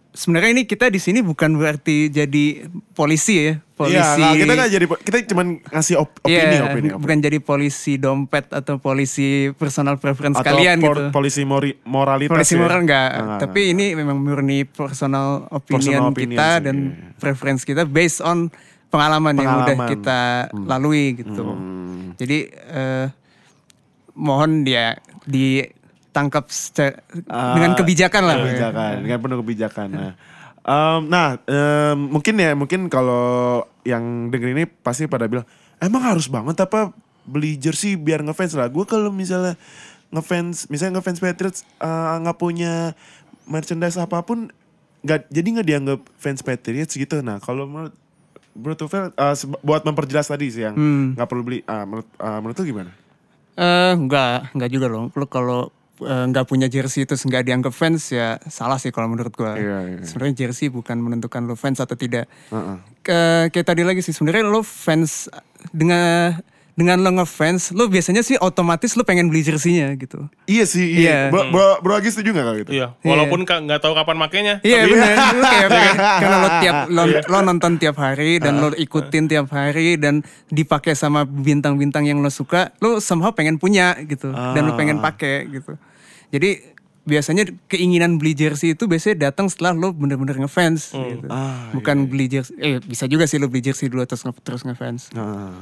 [0.09, 3.55] sebenarnya ini kita di sini bukan berarti jadi polisi ya.
[3.73, 3.95] Polisi.
[3.95, 6.89] Iya, nggak, kita nggak jadi kita cuman ngasih op- opini, Iya, opini, opini.
[6.97, 11.03] bukan jadi polisi dompet atau polisi personal preference Atau kalian por- gitu.
[11.13, 12.61] polisi mori- moralitas Polisi ya.
[12.61, 17.15] moral enggak, Nggak, tapi ini memang murni personal opinion, Personal opinion kita sih, dan iya.
[17.15, 18.51] preference kita based on
[18.89, 19.79] pengalaman, yang udah Pengalaman.
[19.79, 19.93] Hmm.
[19.95, 20.21] kita
[20.57, 21.43] lalui gitu.
[22.17, 23.07] Jadi eh,
[24.13, 25.78] mohon dia ditangkap
[26.49, 28.37] secara- Ah, dengan kebijakan lah.
[28.41, 29.87] Kebijakan, dengan penuh kebijakan.
[29.89, 30.13] Nah,
[30.61, 33.23] em, nah em, mungkin ya, mungkin kalau
[33.83, 35.47] yang denger ini pasti pada bilang,
[35.79, 36.91] emang harus banget apa
[37.23, 38.67] beli jersey biar ngefans lah.
[38.67, 39.55] Gue kalau misalnya
[40.09, 41.87] ngefans, misalnya ngefans Patriots eh,
[42.19, 42.97] nggak punya
[43.45, 44.51] merchandise apa pun,
[45.01, 47.21] nggak jadi nggak dianggap fans Patriots gitu.
[47.21, 47.95] Nah, kalau menurut
[48.53, 50.75] Bro Tufel, eh, buat memperjelas tadi sih yang
[51.15, 51.61] nggak perlu beli.
[51.65, 52.91] ah, menurut, ah, menurut lu gimana?
[53.55, 55.11] Eh, enggak, enggak juga loh.
[55.11, 55.71] Lu kalau
[56.03, 59.59] eh, enggak punya jersey itu enggak dianggap fans ya salah sih kalau menurut gua.
[59.59, 59.99] Iya, iya.
[60.05, 62.31] Sebenarnya jersey bukan menentukan lu fans atau tidak.
[62.51, 62.77] Heeh.
[63.03, 63.19] Ke,
[63.55, 65.33] kayak tadi lagi sih sebenarnya lu fans
[65.73, 66.37] dengan
[66.79, 70.31] dengan lo ngefans, lu biasanya sih otomatis lu pengen beli jersey-nya gitu.
[70.47, 71.03] Iya sih, iya.
[71.03, 71.19] Iya.
[71.29, 72.71] Bro, bro, bro Agi setuju gak kalau gitu?
[72.71, 74.55] Iya, walaupun ka- nggak tahu kapan makainya.
[74.63, 75.69] Iya tapi- benar, lu kayak
[76.23, 77.21] karena lo tiap lo, Iya.
[77.27, 82.31] lo nonton tiap hari dan lo ikutin tiap hari dan dipakai sama bintang-bintang yang lo
[82.31, 84.79] suka, lo somehow pengen punya gitu dan lo Ah.
[84.79, 85.75] pengen pakai gitu.
[86.31, 86.63] Jadi
[87.03, 91.27] biasanya keinginan beli jersey itu biasanya datang setelah lo bener-bener ngefans gitu.
[91.27, 95.11] Ah, Bukan beli jersey, eh bisa juga sih lo beli jersey dulu terus terus ngefans.
[95.11, 95.57] Nah,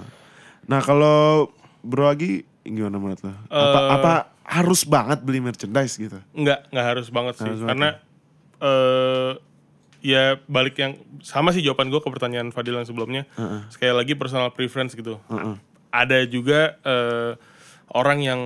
[0.64, 3.30] nah kalau Bro Agi gimana menurut lo?
[3.46, 3.90] Apa, Eh.
[3.94, 6.18] apa harus banget beli merchandise gitu?
[6.32, 7.46] Enggak, enggak harus banget sih.
[7.46, 7.88] Harus banget Karena
[8.56, 9.32] eh
[10.06, 13.26] ya balik yang sama sih jawaban gue ke pertanyaan Fadil yang sebelumnya.
[13.68, 15.18] Sekali lagi personal preference gitu.
[15.90, 17.32] Ada juga eh,
[17.90, 18.40] orang yang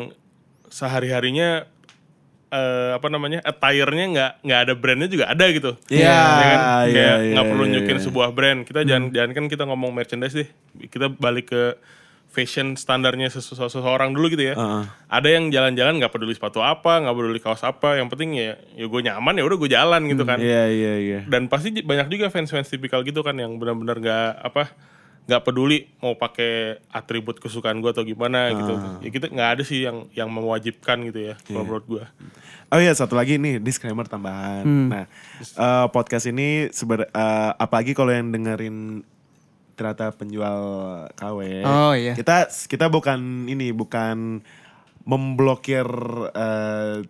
[0.71, 1.67] sehari-harinya
[2.51, 5.77] eh, apa namanya attire-nya nggak nggak ada brandnya juga ada gitu.
[5.89, 6.61] Iya, Ya kan?
[6.89, 8.05] iya, iya, nggak perlu iya, nunjukin iya.
[8.05, 8.61] sebuah brand.
[8.65, 10.49] Kita jangan jangan kan kita ngomong merchandise deh.
[10.89, 11.63] Kita balik ke
[12.31, 14.55] fashion standarnya sesu- seseorang dulu gitu ya.
[14.55, 14.83] Heeh.
[15.11, 18.87] Ada yang jalan-jalan nggak peduli sepatu apa, nggak peduli kaos apa, yang penting ya ya
[18.87, 20.39] gue nyaman ya udah gue jalan gitu kan.
[20.39, 21.21] Iya, iya, iya.
[21.27, 24.65] Dan pasti banyak juga fans-fans tipikal gitu kan yang benar-benar nggak apa
[25.21, 28.75] nggak peduli mau pakai atribut kesukaan gue atau gimana gitu.
[29.05, 32.05] Ya kita nggak ada sih yang yang mewajibkan gitu ya kalau menurut gue.
[32.71, 34.63] Oh iya satu lagi nih disclaimer tambahan.
[34.67, 35.05] Nah
[35.43, 39.03] eh, podcast ini seber, eh, apalagi kalau yang dengerin
[39.81, 40.61] ternyata penjual
[41.17, 41.65] KW.
[41.65, 42.13] Oh, iya.
[42.13, 44.45] Kita kita bukan ini bukan
[45.09, 45.89] memblokir
[46.37, 47.09] eh,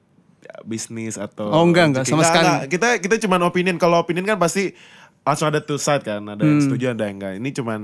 [0.63, 2.71] bisnis atau Oh, enggak, enggak, sama sekali.
[2.71, 3.75] Kita kita cuman opinion.
[3.75, 4.71] Kalau opinion kan pasti
[5.27, 6.23] langsung ada two side kan.
[6.23, 7.35] Ada yang setuju ada yang enggak.
[7.43, 7.81] Ini cuman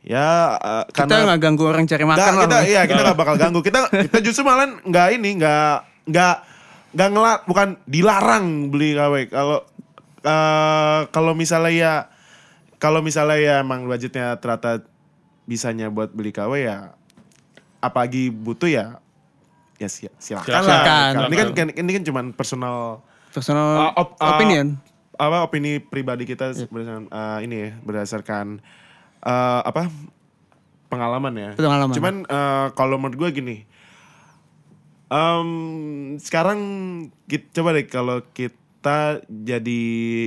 [0.00, 0.56] ya
[0.88, 2.46] Kita karena nggak ganggu orang cari makan Nggak, lah.
[2.46, 3.60] kita, iya kita nggak bakal ganggu.
[3.66, 6.36] Kita kita justru malah nggak ini nggak nggak
[6.94, 9.14] nggak ngelak bukan dilarang beli KW.
[9.26, 9.58] Kalau
[10.22, 11.94] eh, kalau misalnya ya
[12.80, 14.82] kalau misalnya ya emang budgetnya ternyata
[15.44, 16.96] bisanya buat beli KW ya
[17.78, 18.86] apalagi butuh ya
[19.76, 20.64] ya si- silakan, lah.
[20.64, 21.12] Silakan.
[21.26, 24.74] Ini kan ini kan cuman personal Personal Uh, op- uh, opinion.
[25.14, 26.66] apa opini pribadi kita Iya.
[26.66, 28.46] berdasarkan uh, ini ya berdasarkan
[29.20, 29.86] uh, apa
[30.88, 31.50] pengalaman ya.
[31.54, 31.94] Pengalaman.
[31.94, 33.56] Cuman uh, kalau menurut gue gini,
[35.06, 35.50] um,
[36.16, 36.58] sekarang
[37.26, 39.82] kita, coba deh kalau kita jadi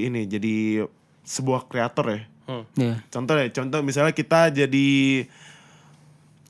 [0.05, 0.87] ini jadi
[1.23, 2.21] sebuah kreator ya.
[2.43, 2.63] Hmm.
[2.75, 2.99] Iya.
[3.07, 4.89] Contoh deh, contoh misalnya kita jadi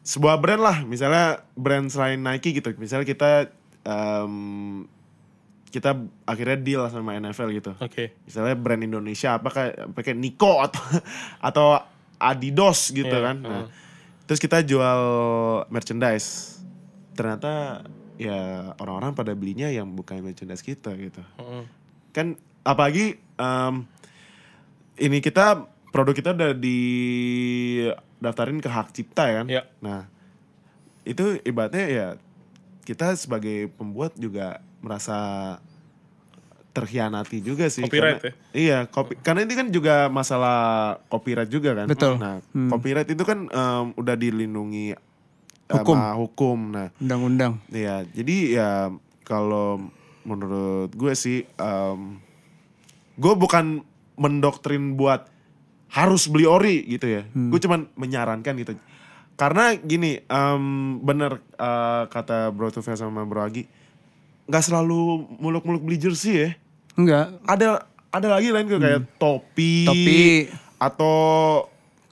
[0.04, 2.74] sebuah brand lah, misalnya brand selain Nike gitu.
[2.76, 3.32] Misalnya kita
[3.88, 4.84] um,
[5.74, 5.98] kita
[6.30, 7.72] akhirnya deal sama NFL gitu.
[7.82, 8.14] Oke.
[8.26, 10.84] Misalnya brand Indonesia apakah pakai Niko atau
[11.50, 11.68] atau
[12.20, 13.38] Adidas gitu Iya, kan.
[13.42, 13.66] Nah,
[14.30, 15.00] terus kita jual
[15.74, 16.62] merchandise.
[17.14, 17.84] Ternyata
[18.18, 21.66] ya orang-orang pada belinya yang bukan merchandise kita gitu Heeh.
[22.14, 23.90] kan apalagi em,
[25.02, 26.80] ini kita produk kita udah di
[28.18, 29.48] daftarin ke hak cipta ya kan.
[29.48, 29.64] Iya.
[29.80, 30.10] Nah
[31.06, 32.08] itu ibaratnya ya
[32.84, 35.16] kita sebagai pembuat juga merasa
[36.74, 37.86] terhianati juga sih.
[37.86, 41.86] Copyright karena, Iya, kopi, karena ini kan juga masalah copyright juga kan.
[41.86, 42.18] Betul.
[42.18, 42.42] Nah,
[42.74, 44.98] copyright itu kan em, udah dilindungi
[45.70, 45.96] Hukum.
[45.96, 46.58] sama hukum.
[46.74, 47.62] Nah, Undang-undang.
[47.70, 48.70] Iya, jadi ya
[49.22, 49.86] kalau
[50.26, 52.18] menurut gue sih em,
[53.22, 53.86] gue bukan
[54.18, 55.30] mendoktrin buat
[55.94, 57.22] harus beli ori gitu ya.
[57.30, 58.74] Gue cuman menyarankan gitu.
[59.34, 60.64] Karena gini, em,
[61.02, 63.66] bener eh, kata Bro Tufa sama Bro Agi,
[64.50, 66.50] nggak selalu muluk-muluk beli jersey ya.
[66.94, 70.22] Enggak, Ada ada lagi lain tuh kayak topi, Topi.
[70.78, 71.16] atau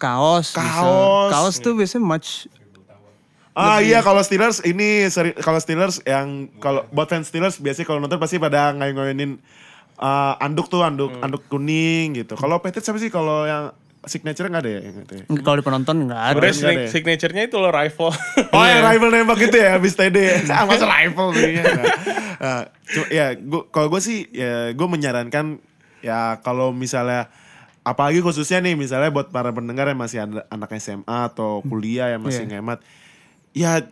[0.02, 0.54] kaos.
[0.54, 0.62] bisa.
[0.62, 1.30] Kaos.
[1.30, 2.50] Kaos tuh biasanya match.
[3.52, 5.12] Ah iya kalau Steelers ini
[5.44, 9.38] kalau Steelers yang kalau buat fans Steelers biasanya kalau nonton pasti pada ngain-ngainin
[10.02, 12.34] uh, anduk tuh anduk anduk kuning gitu.
[12.34, 13.70] Kalau Patriots apa sih kalau yang
[14.02, 15.24] signature nggak ada ya yang itu ya?
[15.40, 16.38] Kalau di penonton enggak ada.
[16.42, 16.90] Nggak ada ya?
[16.90, 18.10] signature-nya itu loh rifle.
[18.50, 20.36] Oh yang rival nembak gitu ya habis TD ya.
[20.52, 21.64] Ah, masa rival belinya.
[21.64, 21.86] Nah,
[22.38, 25.62] nah, cu- ya gua kalau gue sih ya gue menyarankan
[26.02, 27.30] ya kalau misalnya
[27.82, 32.22] apalagi khususnya nih misalnya buat para pendengar yang masih ada anak SMA atau kuliah yang
[32.22, 32.58] masih Iya.
[32.58, 32.80] ngehemat
[33.54, 33.86] ya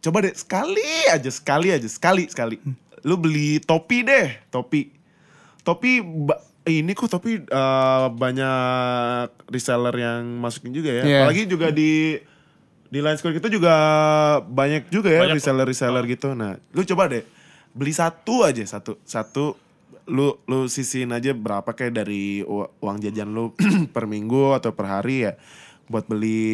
[0.00, 2.56] coba deh sekali aja sekali aja sekali sekali
[3.00, 4.92] lu beli topi deh topi
[5.64, 11.02] topi ba- ini kok topi eh, banyak reseller yang masukin juga ya.
[11.02, 11.18] Iya.
[11.22, 12.16] apalagi juga di
[12.86, 13.74] di line square itu juga
[14.40, 16.32] banyak juga ya Banyak, reseller reseller gitu.
[16.32, 17.24] Nah lu coba deh
[17.72, 19.58] beli satu aja satu satu.
[20.04, 23.56] Lu lu sisihin aja berapa kayak dari uang jajan lu
[23.94, 25.32] per minggu atau per hari ya.
[25.84, 26.44] Buat beli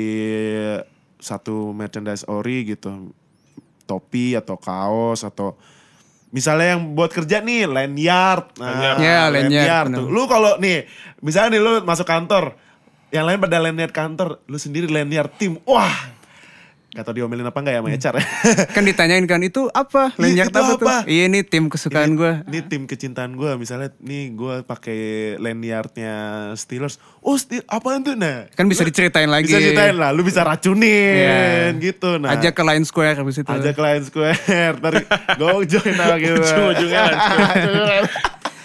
[1.19, 3.11] satu merchandise ori gitu.
[3.85, 5.59] Topi atau kaos atau
[6.31, 8.99] misalnya yang buat kerja nih lanyard nah, Lanyard.
[9.03, 10.07] Ya, lanyard, tuh.
[10.07, 10.15] benar.
[10.15, 10.87] lu kalau nih
[11.21, 12.55] misalnya nih lu masuk kantor
[13.11, 15.91] yang lain pada lanyard kantor lu sendiri lanyard tim wah
[16.91, 18.25] Gak tau diomelin apa enggak ya sama HR ya.
[18.75, 20.11] Kan ditanyain kan itu apa?
[20.19, 20.87] Lanyard itu apa, tuh?
[20.91, 20.97] apa?
[21.07, 22.43] Iya ini tim kesukaan gue.
[22.51, 25.01] Ini tim kecintaan gue misalnya nih gue pakai
[25.39, 26.15] lanyardnya
[26.59, 26.99] Steelers.
[27.23, 28.51] Oh Steel, apaan tuh nah?
[28.59, 29.47] Kan bisa diceritain lagi.
[29.47, 31.79] Bisa ceritain lah, lu bisa racunin Iya.
[31.79, 32.35] gitu nah.
[32.35, 33.47] Ajak ke Line Square habis itu.
[33.47, 34.93] Ajak Lion Square, ntar
[35.39, 36.43] gue join gitu.
[36.43, 38.07] Ujung-ujungnya Lion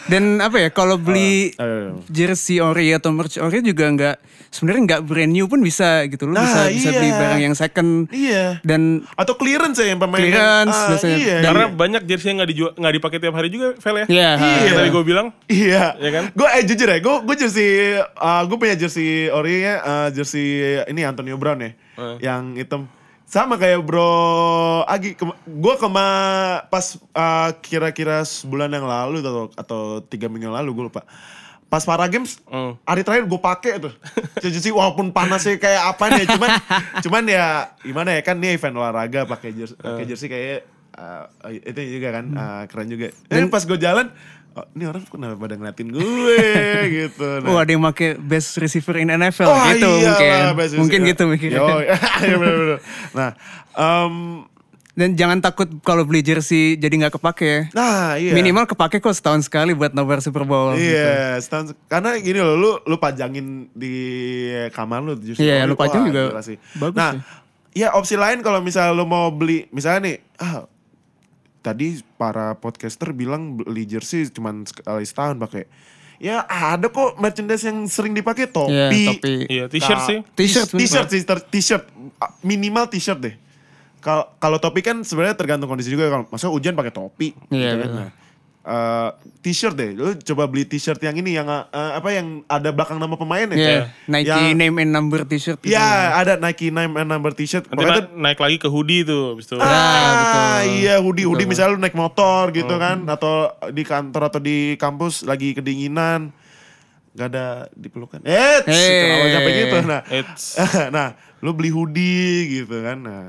[0.06, 1.92] Dan apa ya kalau beli Ayo, ayo.
[2.08, 4.16] jersey ori atau merch ori juga nggak
[4.48, 6.96] sebenarnya nggak brand new pun bisa gitu lu Nah, bisa bisa iya.
[6.96, 8.46] beli barang yang second Iya.
[8.62, 8.82] dan
[9.14, 11.18] Atau clearance ya yang pemain Clearance ah, biasanya.
[11.18, 11.74] Iya, Dan- Karena iya.
[11.76, 14.06] banyak jersey yang nggak dijual nggak dipakai tiap hari juga, Vel ya.
[14.06, 14.60] ya Iya.
[14.62, 15.28] Yang tadi gue bilang.
[15.48, 16.24] Iya, Iya kan?
[16.32, 17.70] Gue eh jujur ya, gue gue jersey,
[18.46, 20.46] gue punya jersey ori ya, eh, jersey
[20.86, 22.16] ini Antonio Brown ya, Eh.
[22.22, 22.86] yang hitam.
[23.26, 24.14] Sama kayak Bro
[24.86, 26.08] Agi, gue kema
[26.70, 31.02] pas eh, kira-kira sebulan yang lalu atau atau tiga minggu yang lalu gue lupa.
[31.66, 32.78] Pas para games, Hmm.
[32.86, 33.94] hari terakhir gue pakai tuh.
[34.40, 36.50] Jersey walaupun panasnya kayak apa nih, cuman
[37.04, 37.46] cuman ya
[37.82, 40.62] gimana ya kan ini event olahraga pakai jersey, pakai jersey kayak
[40.96, 41.24] eh,
[41.66, 43.10] itu juga kan eh, keren juga.
[43.28, 44.14] Dan pas gue jalan,
[44.56, 46.40] oh, ini orang kenapa pada ngeliatin gue
[47.04, 47.28] gitu.
[47.46, 51.24] oh ada yang pakai best receiver in NFL Wah, gitu iyalah, mungkin best mungkin gitu
[51.28, 51.68] mikirnya Yo,
[52.26, 52.80] iya bener-bener.
[53.12, 53.30] Nah,
[53.76, 54.14] em,
[54.96, 58.32] dan jangan takut kalau beli jersey jadi nggak kepake nah iya.
[58.32, 60.88] minimal kepake kok setahun sekali buat nobar Super Bowl gitu.
[60.96, 63.92] Iya, stand- karena gini loh, lu lu pajangin di
[64.72, 65.44] kamar lu justru.
[65.44, 67.20] Iya, lu pajang juga bagus Nah, sih.
[67.76, 70.64] ya opsi lain kalau misalnya lu mau beli, misalnya nih, ah
[71.66, 75.66] tadi para podcaster bilang beli jersey cuman sekali setahun pakai.
[76.16, 78.72] Ya ada kok merchandise yang sering dipakai topi.
[78.72, 79.34] Iya, topi.
[79.50, 80.20] Iya, t-shirt Nah, sih.
[80.38, 81.84] T-shirt, t-shirt sih, t-shirt
[82.40, 83.36] minimal t-shirt deh.
[84.00, 87.76] Kalau kalau topi kan sebenarnya tergantung kondisi juga kalau maksudnya hujan pakai topi Iya, gitu
[87.82, 87.90] kan.
[87.90, 88.00] betul.
[88.00, 88.10] Nah,
[88.66, 89.94] eh, t-shirt deh.
[89.94, 93.56] Lu coba beli t-shirt yang ini yang eh, apa yang ada belakang nama pemain ya?
[93.56, 95.70] Iya, Nike Yang- name and number t-shirt gitu.
[95.70, 97.70] Ya, ada Nike name and number t-shirt.
[97.70, 99.56] Nanti na- naik lagi ke hoodie tuh habis itu.
[99.58, 100.76] Ah, betul.
[100.76, 101.54] iya hoodie, hoodie Betul.
[101.54, 102.82] misalnya lu naik motor gitu Oh.
[102.82, 103.34] kan atau
[103.70, 106.34] di kantor atau di kampus lagi kedinginan
[107.14, 108.20] gak ada dipelukan.
[108.26, 109.00] Eh, Eh.
[109.00, 109.78] kenapa sampai gitu.
[109.86, 110.46] Nah, It's
[110.96, 112.98] nah, lu beli hoodie gitu kan.
[113.00, 113.24] Nah,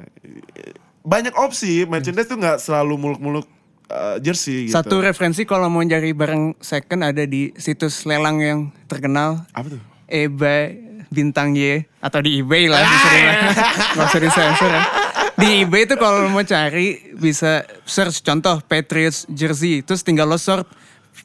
[1.02, 3.46] banyak opsi merchandise tuh nggak selalu muluk-muluk
[3.86, 4.74] eh, jersey gitu.
[4.74, 9.80] Satu referensi kalau mau cari barang second ada di situs lelang yang terkenal apa tuh?
[10.06, 13.38] eBay bintang Y atau di eBay lah bisa dibilang.
[13.94, 14.82] nggak usah disensor ya.
[15.34, 20.66] Di eBay itu kalau mau cari bisa search contoh Patriots jersey terus tinggal lo sort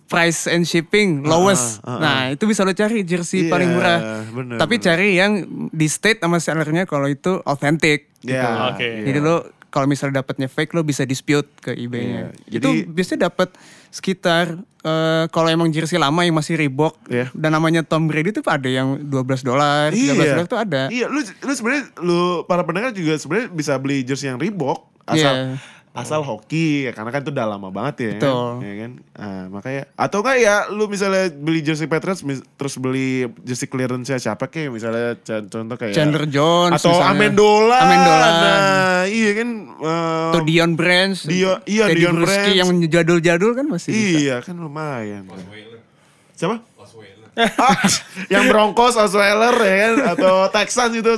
[0.06, 1.80] price and shipping lowest.
[1.82, 2.00] ah, ah.
[2.00, 4.00] Nah, itu bisa lo cari jersey Iya, paling murah.
[4.28, 4.86] bener, Tapi bener.
[4.86, 5.32] cari yang
[5.72, 8.12] di state sama sellernya kalau itu authentic.
[8.20, 8.36] gitu.
[8.36, 8.84] Ya, Oke.
[8.84, 9.08] iya.
[9.08, 12.36] Jadi lo kalau misalnya dapatnya fake lo bisa dispute ke eBay-nya.
[12.44, 13.56] Iya, Itu jadi- biasanya dapat
[13.90, 14.46] sekitar
[14.82, 17.30] eh, kalau emang jersey lama yang masih Reebok Iya.
[17.32, 20.82] dan namanya Tom Brady itu ada yang 12 dolar, 13 dolar itu ada.
[20.88, 25.18] Iya, lu lu sebenarnya lu para pendengar juga sebenarnya bisa beli jersey yang Reebok asal
[25.18, 25.56] Iya.
[25.92, 28.12] Asal hoki ya, karena kan itu udah lama banget ya.
[28.16, 28.52] Betul.
[28.60, 28.92] Ya kan?
[29.12, 34.08] Ah, makanya atau enggak ya lu misalnya beli jersey Patriots mis- terus beli jersey clearance
[34.14, 37.12] siapa kayak misalnya contoh kayak Chandler Jones atau misalnya.
[37.14, 37.78] Amendola.
[37.78, 38.28] Amendola.
[38.32, 41.20] Nah, iya kan eh, Atau Dion Branch.
[41.22, 42.56] Dio- iya, Teddy Dion Branch.
[42.56, 44.16] yang jadul-jadul kan masih bisa.
[44.18, 45.28] Iya kan lumayan.
[46.32, 46.58] Siapa?
[47.40, 47.80] Ah,
[48.28, 51.14] yang Broncos, Osweiler ya kan atau Texans itu.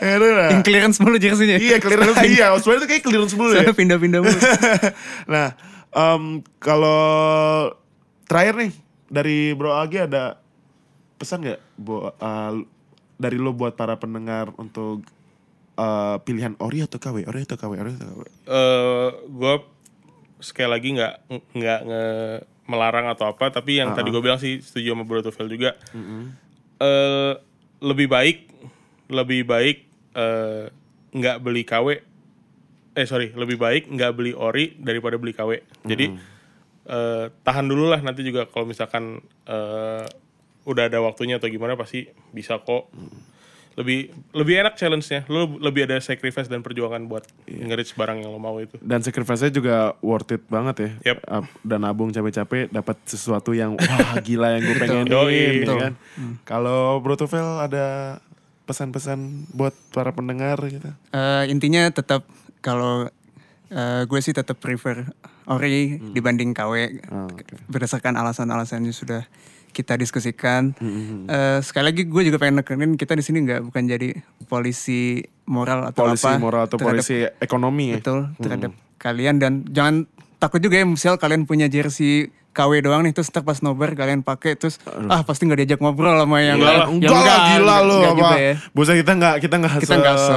[0.00, 0.26] Ya, itu.
[0.26, 1.60] Yang clearance mulu jersey-nya.
[1.60, 3.68] Iya clearance iya Osweiler itu kayak clearance mulu ya.
[3.76, 4.40] Pindah-pindah mulu.
[5.28, 5.52] nah,
[5.92, 7.70] em, kalau
[8.24, 8.72] terakhir nih
[9.10, 10.40] dari Bro Agi ada
[11.20, 12.52] pesan nggak bu uh,
[13.20, 15.04] dari lo buat para pendengar untuk
[15.76, 18.22] uh, pilihan ori atau KW, ori atau KW, ori atau KW?
[18.48, 19.54] eh gue
[20.40, 21.14] sekali lagi nggak
[21.52, 22.04] nggak nge
[22.70, 25.74] melarang atau apa tapi yang tadi gue bilang sih setuju sama Bro Tufel juga.
[26.78, 27.34] Eh
[27.80, 28.38] lebih baik
[29.10, 29.76] lebih baik
[30.14, 30.70] eh,
[31.10, 31.86] nggak beli KW
[32.90, 35.50] eh sorry lebih baik nggak beli ori daripada beli KW
[35.82, 36.06] jadi
[36.86, 40.04] eh, tahan dulu lah nanti juga kalau misalkan eh,
[40.68, 42.92] udah ada waktunya atau gimana pasti bisa kok
[43.70, 43.98] lebih
[44.30, 48.58] lebih enak challenge-nya lo lebih ada sacrifice dan perjuangan buat nge-reach barang yang lo mau
[48.58, 51.14] itu Dan sacrifice-nya juga worth it banget ya.
[51.14, 51.18] Yep.
[51.22, 55.62] Uh, Dan nabung capek-capek dapat sesuatu yang wah gila yang gue pengen Yoi.
[55.62, 55.94] ya kan.
[56.42, 58.18] Kalau Bro Tufel ada
[58.66, 60.90] pesan-pesan buat para pendengar gitu.
[61.10, 62.22] Eh, intinya tetap
[62.60, 63.10] kalau
[63.66, 65.10] eh, gue sih tetap prefer
[65.46, 67.66] ori dibanding KW Oh, oke.
[67.66, 69.26] berdasarkan alasan-alasan yang sudah
[69.70, 70.74] kita diskusikan.
[71.24, 74.08] Eh, sekali lagi gue juga pengen nekenin kita di sini nggak bukan jadi
[74.44, 77.96] polisi moral atau Polisi apa moral atau terhadap- polisi ekonomi ya.
[77.96, 80.04] betul terhadap kalian dan jangan
[80.36, 84.20] takut juga ya misal kalian punya jersey KW doang nih terus ntar pas nobar kalian
[84.20, 86.78] pakai terus ah pasti nggak diajak ngobrol sama yang Enggak lah.
[86.80, 88.18] yang Enggak lah gila enggak- lo enggak apa.
[88.20, 88.54] juga ya.
[88.70, 90.36] Busa kita enggak kita enggak kita nggak se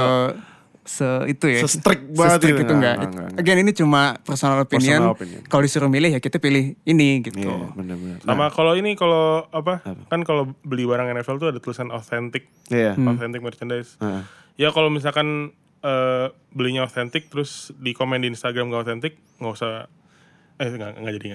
[0.84, 2.62] se itu ya Se-strict banget Se-strict gitu.
[2.62, 3.08] itu Nggak, enggak.
[3.08, 3.40] nggak, nggak.
[3.40, 5.00] Again ini cuma personal opinion.
[5.00, 5.40] Personal opinion.
[5.44, 7.40] Kalau disuruh milih ya kita pilih ini gitu.
[7.40, 8.16] Iya, benar-benar.
[8.20, 9.80] Sama kalau ini kalau apa?
[10.06, 12.94] Kan kalau beli barang NFL tuh ada tulisan authentic, Iya.
[12.94, 13.96] authentic merchandise.
[13.98, 14.22] Heeh.
[14.56, 19.88] Ya kalau misalkan eh, belinya authentic terus di komen di Instagram gak authentic, nggak usah
[20.54, 21.26] eh nggak nggak jadi.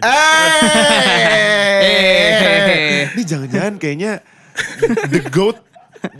[1.80, 4.24] Eh, ini jangan-jangan kayaknya
[5.06, 5.62] The Goat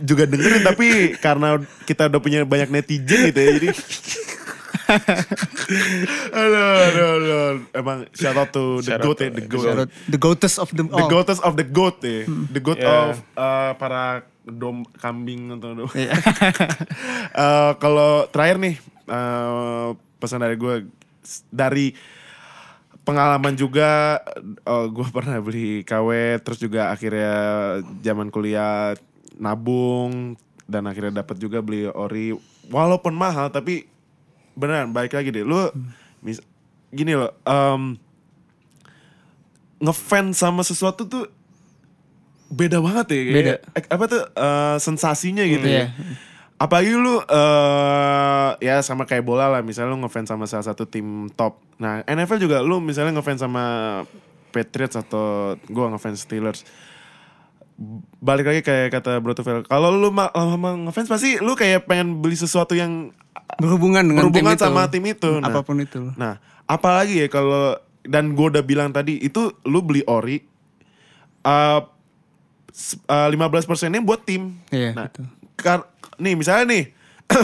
[0.00, 3.68] juga dengerin tapi karena kita udah punya banyak netizen gitu ya jadi
[6.30, 7.50] aduh, aduh, aduh.
[7.72, 9.64] Emang shout out to The Shout out Goat to- ya, The Goat.
[9.64, 11.10] Shout out The goatess of them The all.
[11.10, 12.26] goatess of the goat ya.
[12.26, 13.12] The goat Yeah.
[13.12, 14.02] of uh, para
[14.42, 15.88] dom kambing atau dom.
[17.30, 18.74] Uh, kalau terakhir nih
[19.06, 20.90] uh, pesan dari gue
[21.46, 21.94] dari
[23.00, 24.18] pengalaman juga
[24.66, 27.32] gue pernah beli KW terus juga akhirnya
[28.02, 28.98] zaman kuliah
[29.40, 32.36] nabung dan akhirnya dapat juga beli ori
[32.68, 33.88] walaupun mahal tapi
[34.52, 35.56] beneran baik lagi deh lu
[36.20, 36.44] mis-
[36.90, 37.96] gini loh um,
[39.80, 41.24] ngefans sama sesuatu tuh
[42.50, 43.54] beda banget ya kayak- Beda.
[43.88, 45.88] apa tuh eh, sensasinya gitu Iya.
[45.88, 46.18] ya
[46.60, 51.32] apalagi lu eh ya sama kayak bola lah misalnya lu ngefans sama salah satu tim
[51.32, 53.64] top nah NFL juga lu misalnya ngefans sama
[54.50, 56.66] Patriots atau gua ngefans Steelers
[58.18, 62.20] balik lagi kayak kata Bro Tufel kalau lu ma- lama ngefans pasti lu kayak pengen
[62.20, 63.08] beli sesuatu yang
[63.56, 64.64] berhubungan dengan berhubungan tim itu.
[64.66, 66.12] sama tim itu Nah, Apa pun itu.
[66.14, 70.44] Nah, apalagi ya kalau dan gue udah bilang tadi itu lu beli ori
[71.42, 71.80] uh,
[72.68, 74.60] s- uh, 15 persennya buat tim.
[74.68, 75.24] Iya, nah, betul.
[75.54, 76.84] kar- nih misalnya nih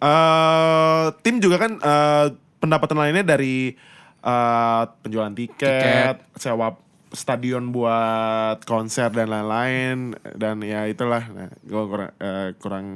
[0.00, 2.26] uh, tim juga kan uh,
[2.58, 3.74] pendapatan lainnya dari
[4.20, 6.78] uh, penjualan tiket, sewa
[7.14, 11.24] stadion buat konser dan lain-lain dan ya itulah.
[11.30, 12.86] Nah, gue kurang eh, kurang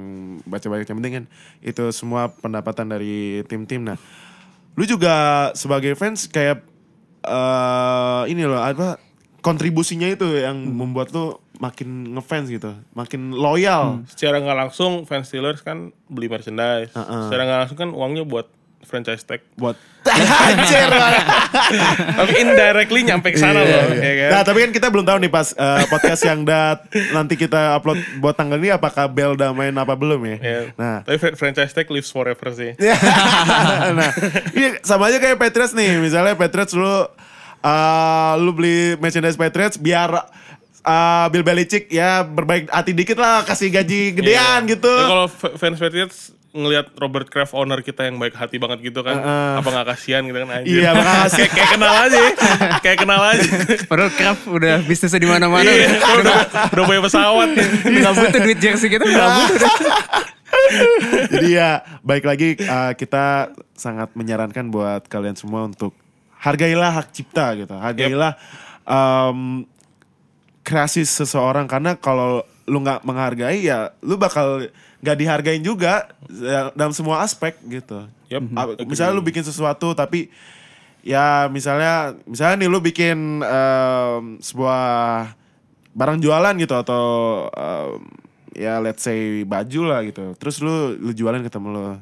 [0.44, 1.24] baca-baca yang penting kan
[1.62, 3.86] itu semua pendapatan dari tim-tim.
[3.86, 3.98] Nah
[4.78, 6.62] lu juga sebagai fans kayak
[7.26, 8.98] eh ini loh apa
[9.42, 14.06] kontribusinya itu yang membuat lu makin ngefans gitu makin loyal.
[14.06, 16.94] Secara nggak langsung fans Steelers kan beli merchandise.
[16.94, 18.46] Secara nggak langsung kan uangnya buat
[18.80, 19.42] franchise tag.
[19.54, 19.74] buat
[20.06, 20.88] anjir
[22.18, 24.00] Tapi indirectly nyampe ke sana Iya, loh, iya.
[24.00, 24.30] ya kan?
[24.30, 27.98] Nah, tapi kan kita belum tahu nih pas eh, podcast yang dat nanti kita upload
[28.16, 30.36] buat tanggal ini apakah Bel udah main apa belum ya?
[30.38, 30.60] Ya.
[30.74, 32.72] Nah, Tapi fr- franchise tag lives forever sih.
[33.98, 34.10] nah,
[34.52, 35.98] iya sama aja kayak Patriots nih.
[35.98, 36.88] Misalnya Patriots lu
[37.58, 40.08] eh, lu beli merchandise Patriots biar
[40.80, 44.70] eh, Bill Belichick ya berbaik hati dikit lah kasih gaji gedean Iya.
[44.70, 44.88] gitu.
[44.88, 49.20] Ya, kalau fans Patriots ngelihat Robert Kraft owner kita yang baik hati banget gitu kan,
[49.60, 50.80] apa nggak kasihan gitu kan anjir.
[50.80, 51.44] Iya, makasih.
[51.44, 52.30] kayak, kayak kenal aja, ya.
[52.80, 53.50] kayak kenal aja.
[53.84, 55.68] Padahal Kraft udah bisnisnya di mana-mana.
[55.68, 56.38] Iya, udah, udah,
[56.72, 57.48] udah punya pesawat.
[57.84, 59.54] nggak butuh duit jersey kita nggak butuh.
[59.54, 59.72] udah.
[61.32, 65.92] Jadi ya baik lagi eh, kita sangat menyarankan buat kalian semua untuk
[66.40, 67.74] hargailah hak cipta gitu.
[67.76, 68.40] Hargailah
[68.88, 69.68] em,
[70.64, 74.68] kreasi seseorang karena kalau lu nggak menghargai ya lu bakal
[74.98, 78.06] nggak dihargain juga ya, dalam semua aspek gitu.
[78.28, 80.28] Yup, Ah, Misalnya lu bikin sesuatu tapi
[81.00, 84.82] ya misalnya misalnya nih lu bikin em, sebuah
[85.94, 87.04] barang jualan gitu atau
[87.48, 88.02] em,
[88.52, 90.34] ya let's say baju lah gitu.
[90.36, 91.96] Terus lu lu jualan ke temen lu.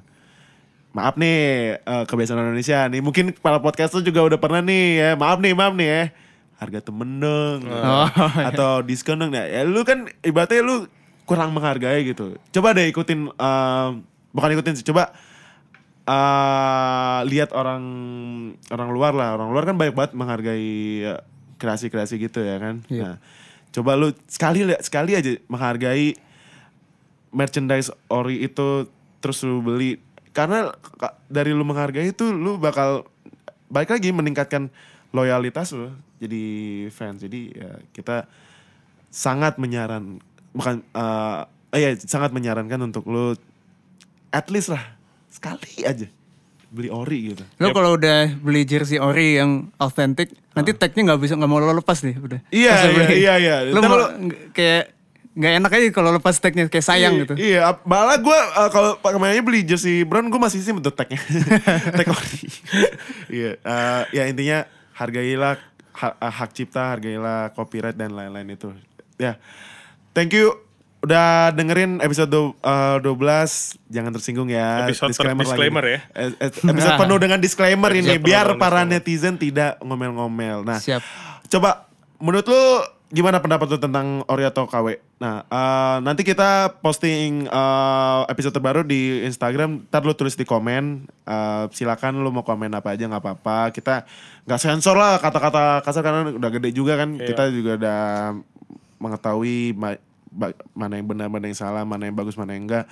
[0.97, 1.36] Maaf nih
[1.76, 3.05] eh, kebiasaan Indonesia nih.
[3.05, 5.11] Mungkin kepala podcast lu juga udah pernah nih ya.
[5.14, 6.03] Maaf nih, maaf nih ya.
[6.57, 7.68] Harga temen dong.
[7.68, 8.09] Oh,
[8.49, 9.36] atau diskon dong.
[9.36, 10.88] Nah, ya lu kan ibaratnya lu
[11.26, 12.38] kurang menghargai gitu.
[12.54, 13.90] Coba deh ikutin em,
[14.30, 15.10] bukan ikutin sih, coba
[16.06, 17.82] eh lihat orang
[18.70, 19.34] orang luar lah.
[19.34, 21.14] Orang luar kan banyak banget menghargai ya,
[21.58, 22.86] kreasi-kreasi gitu ya kan.
[22.86, 23.02] Iya.
[23.02, 23.14] Nah,
[23.74, 26.16] coba lu sekali sekali aja menghargai
[27.34, 28.88] merchandise ori itu
[29.20, 30.00] terus lu beli
[30.32, 33.04] karena ka- dari lu menghargai itu lu bakal
[33.68, 34.72] balik lagi meningkatkan
[35.12, 36.44] loyalitas lu jadi
[36.88, 38.24] fans jadi ya kita
[39.12, 40.22] sangat menyaran
[40.57, 41.38] bukan eh
[41.70, 43.36] eh, ya sangat menyarankan untuk lu
[44.30, 44.82] at least lah
[45.28, 46.09] sekali aja
[46.66, 51.32] beli ori gitu Lo kalau udah beli jersey ori yang authentic, nanti tagnya nggak bisa
[51.32, 52.42] nggak mau lo lepas deh udah.
[52.42, 52.50] Ah.
[52.50, 53.14] Iya, lo iya, beli.
[53.14, 53.57] iya, iya.
[53.70, 54.12] Lo mau lo-
[54.50, 54.92] kayak
[55.32, 57.34] nggak enak aja kalau lepas tagnya kayak sayang Iya, gitu.
[57.38, 58.38] Iya, malah gue
[58.68, 61.22] kalau pak kemarinnya beli jersey Brown gue masih sih bentuk tagnya,
[61.96, 62.40] tag ori.
[63.30, 64.59] Iya, eh, ya intinya
[64.92, 65.57] hargailah
[65.94, 68.74] ha- hak cipta, hargailah copyright dan lain-lain itu.
[69.16, 69.38] Ya,
[70.16, 70.56] thank you
[71.04, 75.44] udah dengerin episode du- eh, 12 jangan tersinggung ya Episode lagi.
[75.44, 75.98] disclaimer ya.
[76.10, 78.90] Eh, eh, episode penuh dengan disclaimer ini Episode biar para disclaimer.
[78.90, 81.04] netizen tidak ngomel-ngomel nah Siap.
[81.46, 81.86] Coba
[82.18, 82.62] menurut lu
[83.06, 84.98] gimana pendapat lu tentang Ori atau KW?
[85.16, 89.86] Nah, eh, nanti kita posting eh, episode terbaru di Instagram.
[89.86, 91.06] Ntar lu tulis di komen.
[91.06, 93.70] Eh, silakan lu mau komen apa aja nggak apa-apa.
[93.70, 94.02] Kita
[94.42, 97.14] nggak sensor lah kata-kata kasar karena udah gede juga kan.
[97.14, 97.30] Iya.
[97.30, 98.02] Kita juga udah
[98.98, 99.76] mengetahui
[100.76, 102.87] mana yang benar, mana yang salah, mana yang bagus, mana yang enggak.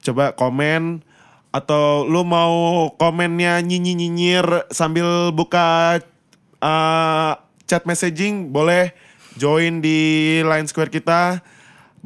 [0.00, 1.04] Coba komen
[1.50, 5.98] atau lu mau komennya nyinyir-nyinyir sambil buka
[6.62, 7.34] uh,
[7.66, 8.94] chat messaging boleh
[9.34, 11.42] join di Line Square kita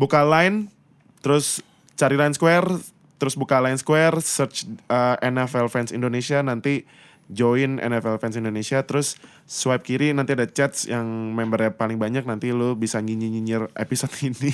[0.01, 0.73] buka line
[1.21, 1.61] terus
[1.93, 2.81] cari Line Square
[3.21, 6.89] terus buka Line Square search uh, NFL Fans Indonesia nanti
[7.33, 9.17] join NFL Fans Indonesia terus
[9.49, 14.53] swipe kiri nanti ada chats yang membernya paling banyak nanti lu bisa nyinyir-nyinyir episode ini.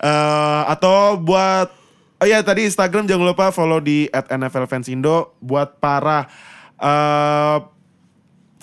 [0.00, 1.72] Eh, atau buat
[2.20, 6.28] oh ya tadi Instagram jangan lupa follow di @nflfansindo buat para
[6.78, 7.58] eh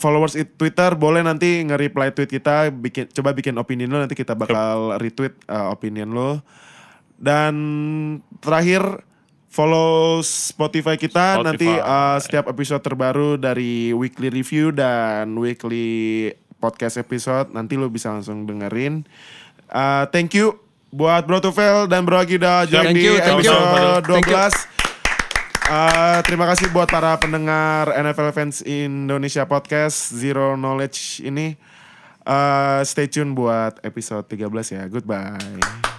[0.01, 4.33] followers it- Twitter boleh nanti nge-reply tweet kita bikin coba bikin opinion lo nanti kita
[4.33, 6.41] bakal retweet uh, opinion lo
[7.21, 7.53] dan
[8.41, 9.05] terakhir
[9.51, 11.45] follow Spotify kita Spotify.
[11.45, 18.09] nanti uh, setiap episode terbaru dari weekly review dan weekly podcast episode nanti lo bisa
[18.09, 19.03] langsung dengerin
[19.71, 20.51] Uh, thank you
[20.91, 24.19] buat Bro Tufel dan Bro Agi udah join di you, episode you.
[24.19, 24.67] 12
[25.71, 31.55] Uh, terima kasih buat para pendengar NFL Fans Indonesia Podcast Zero Knowledge ini.
[32.27, 34.83] Uh, stay tune buat episode 13 ya.
[34.91, 35.90] Goodbye.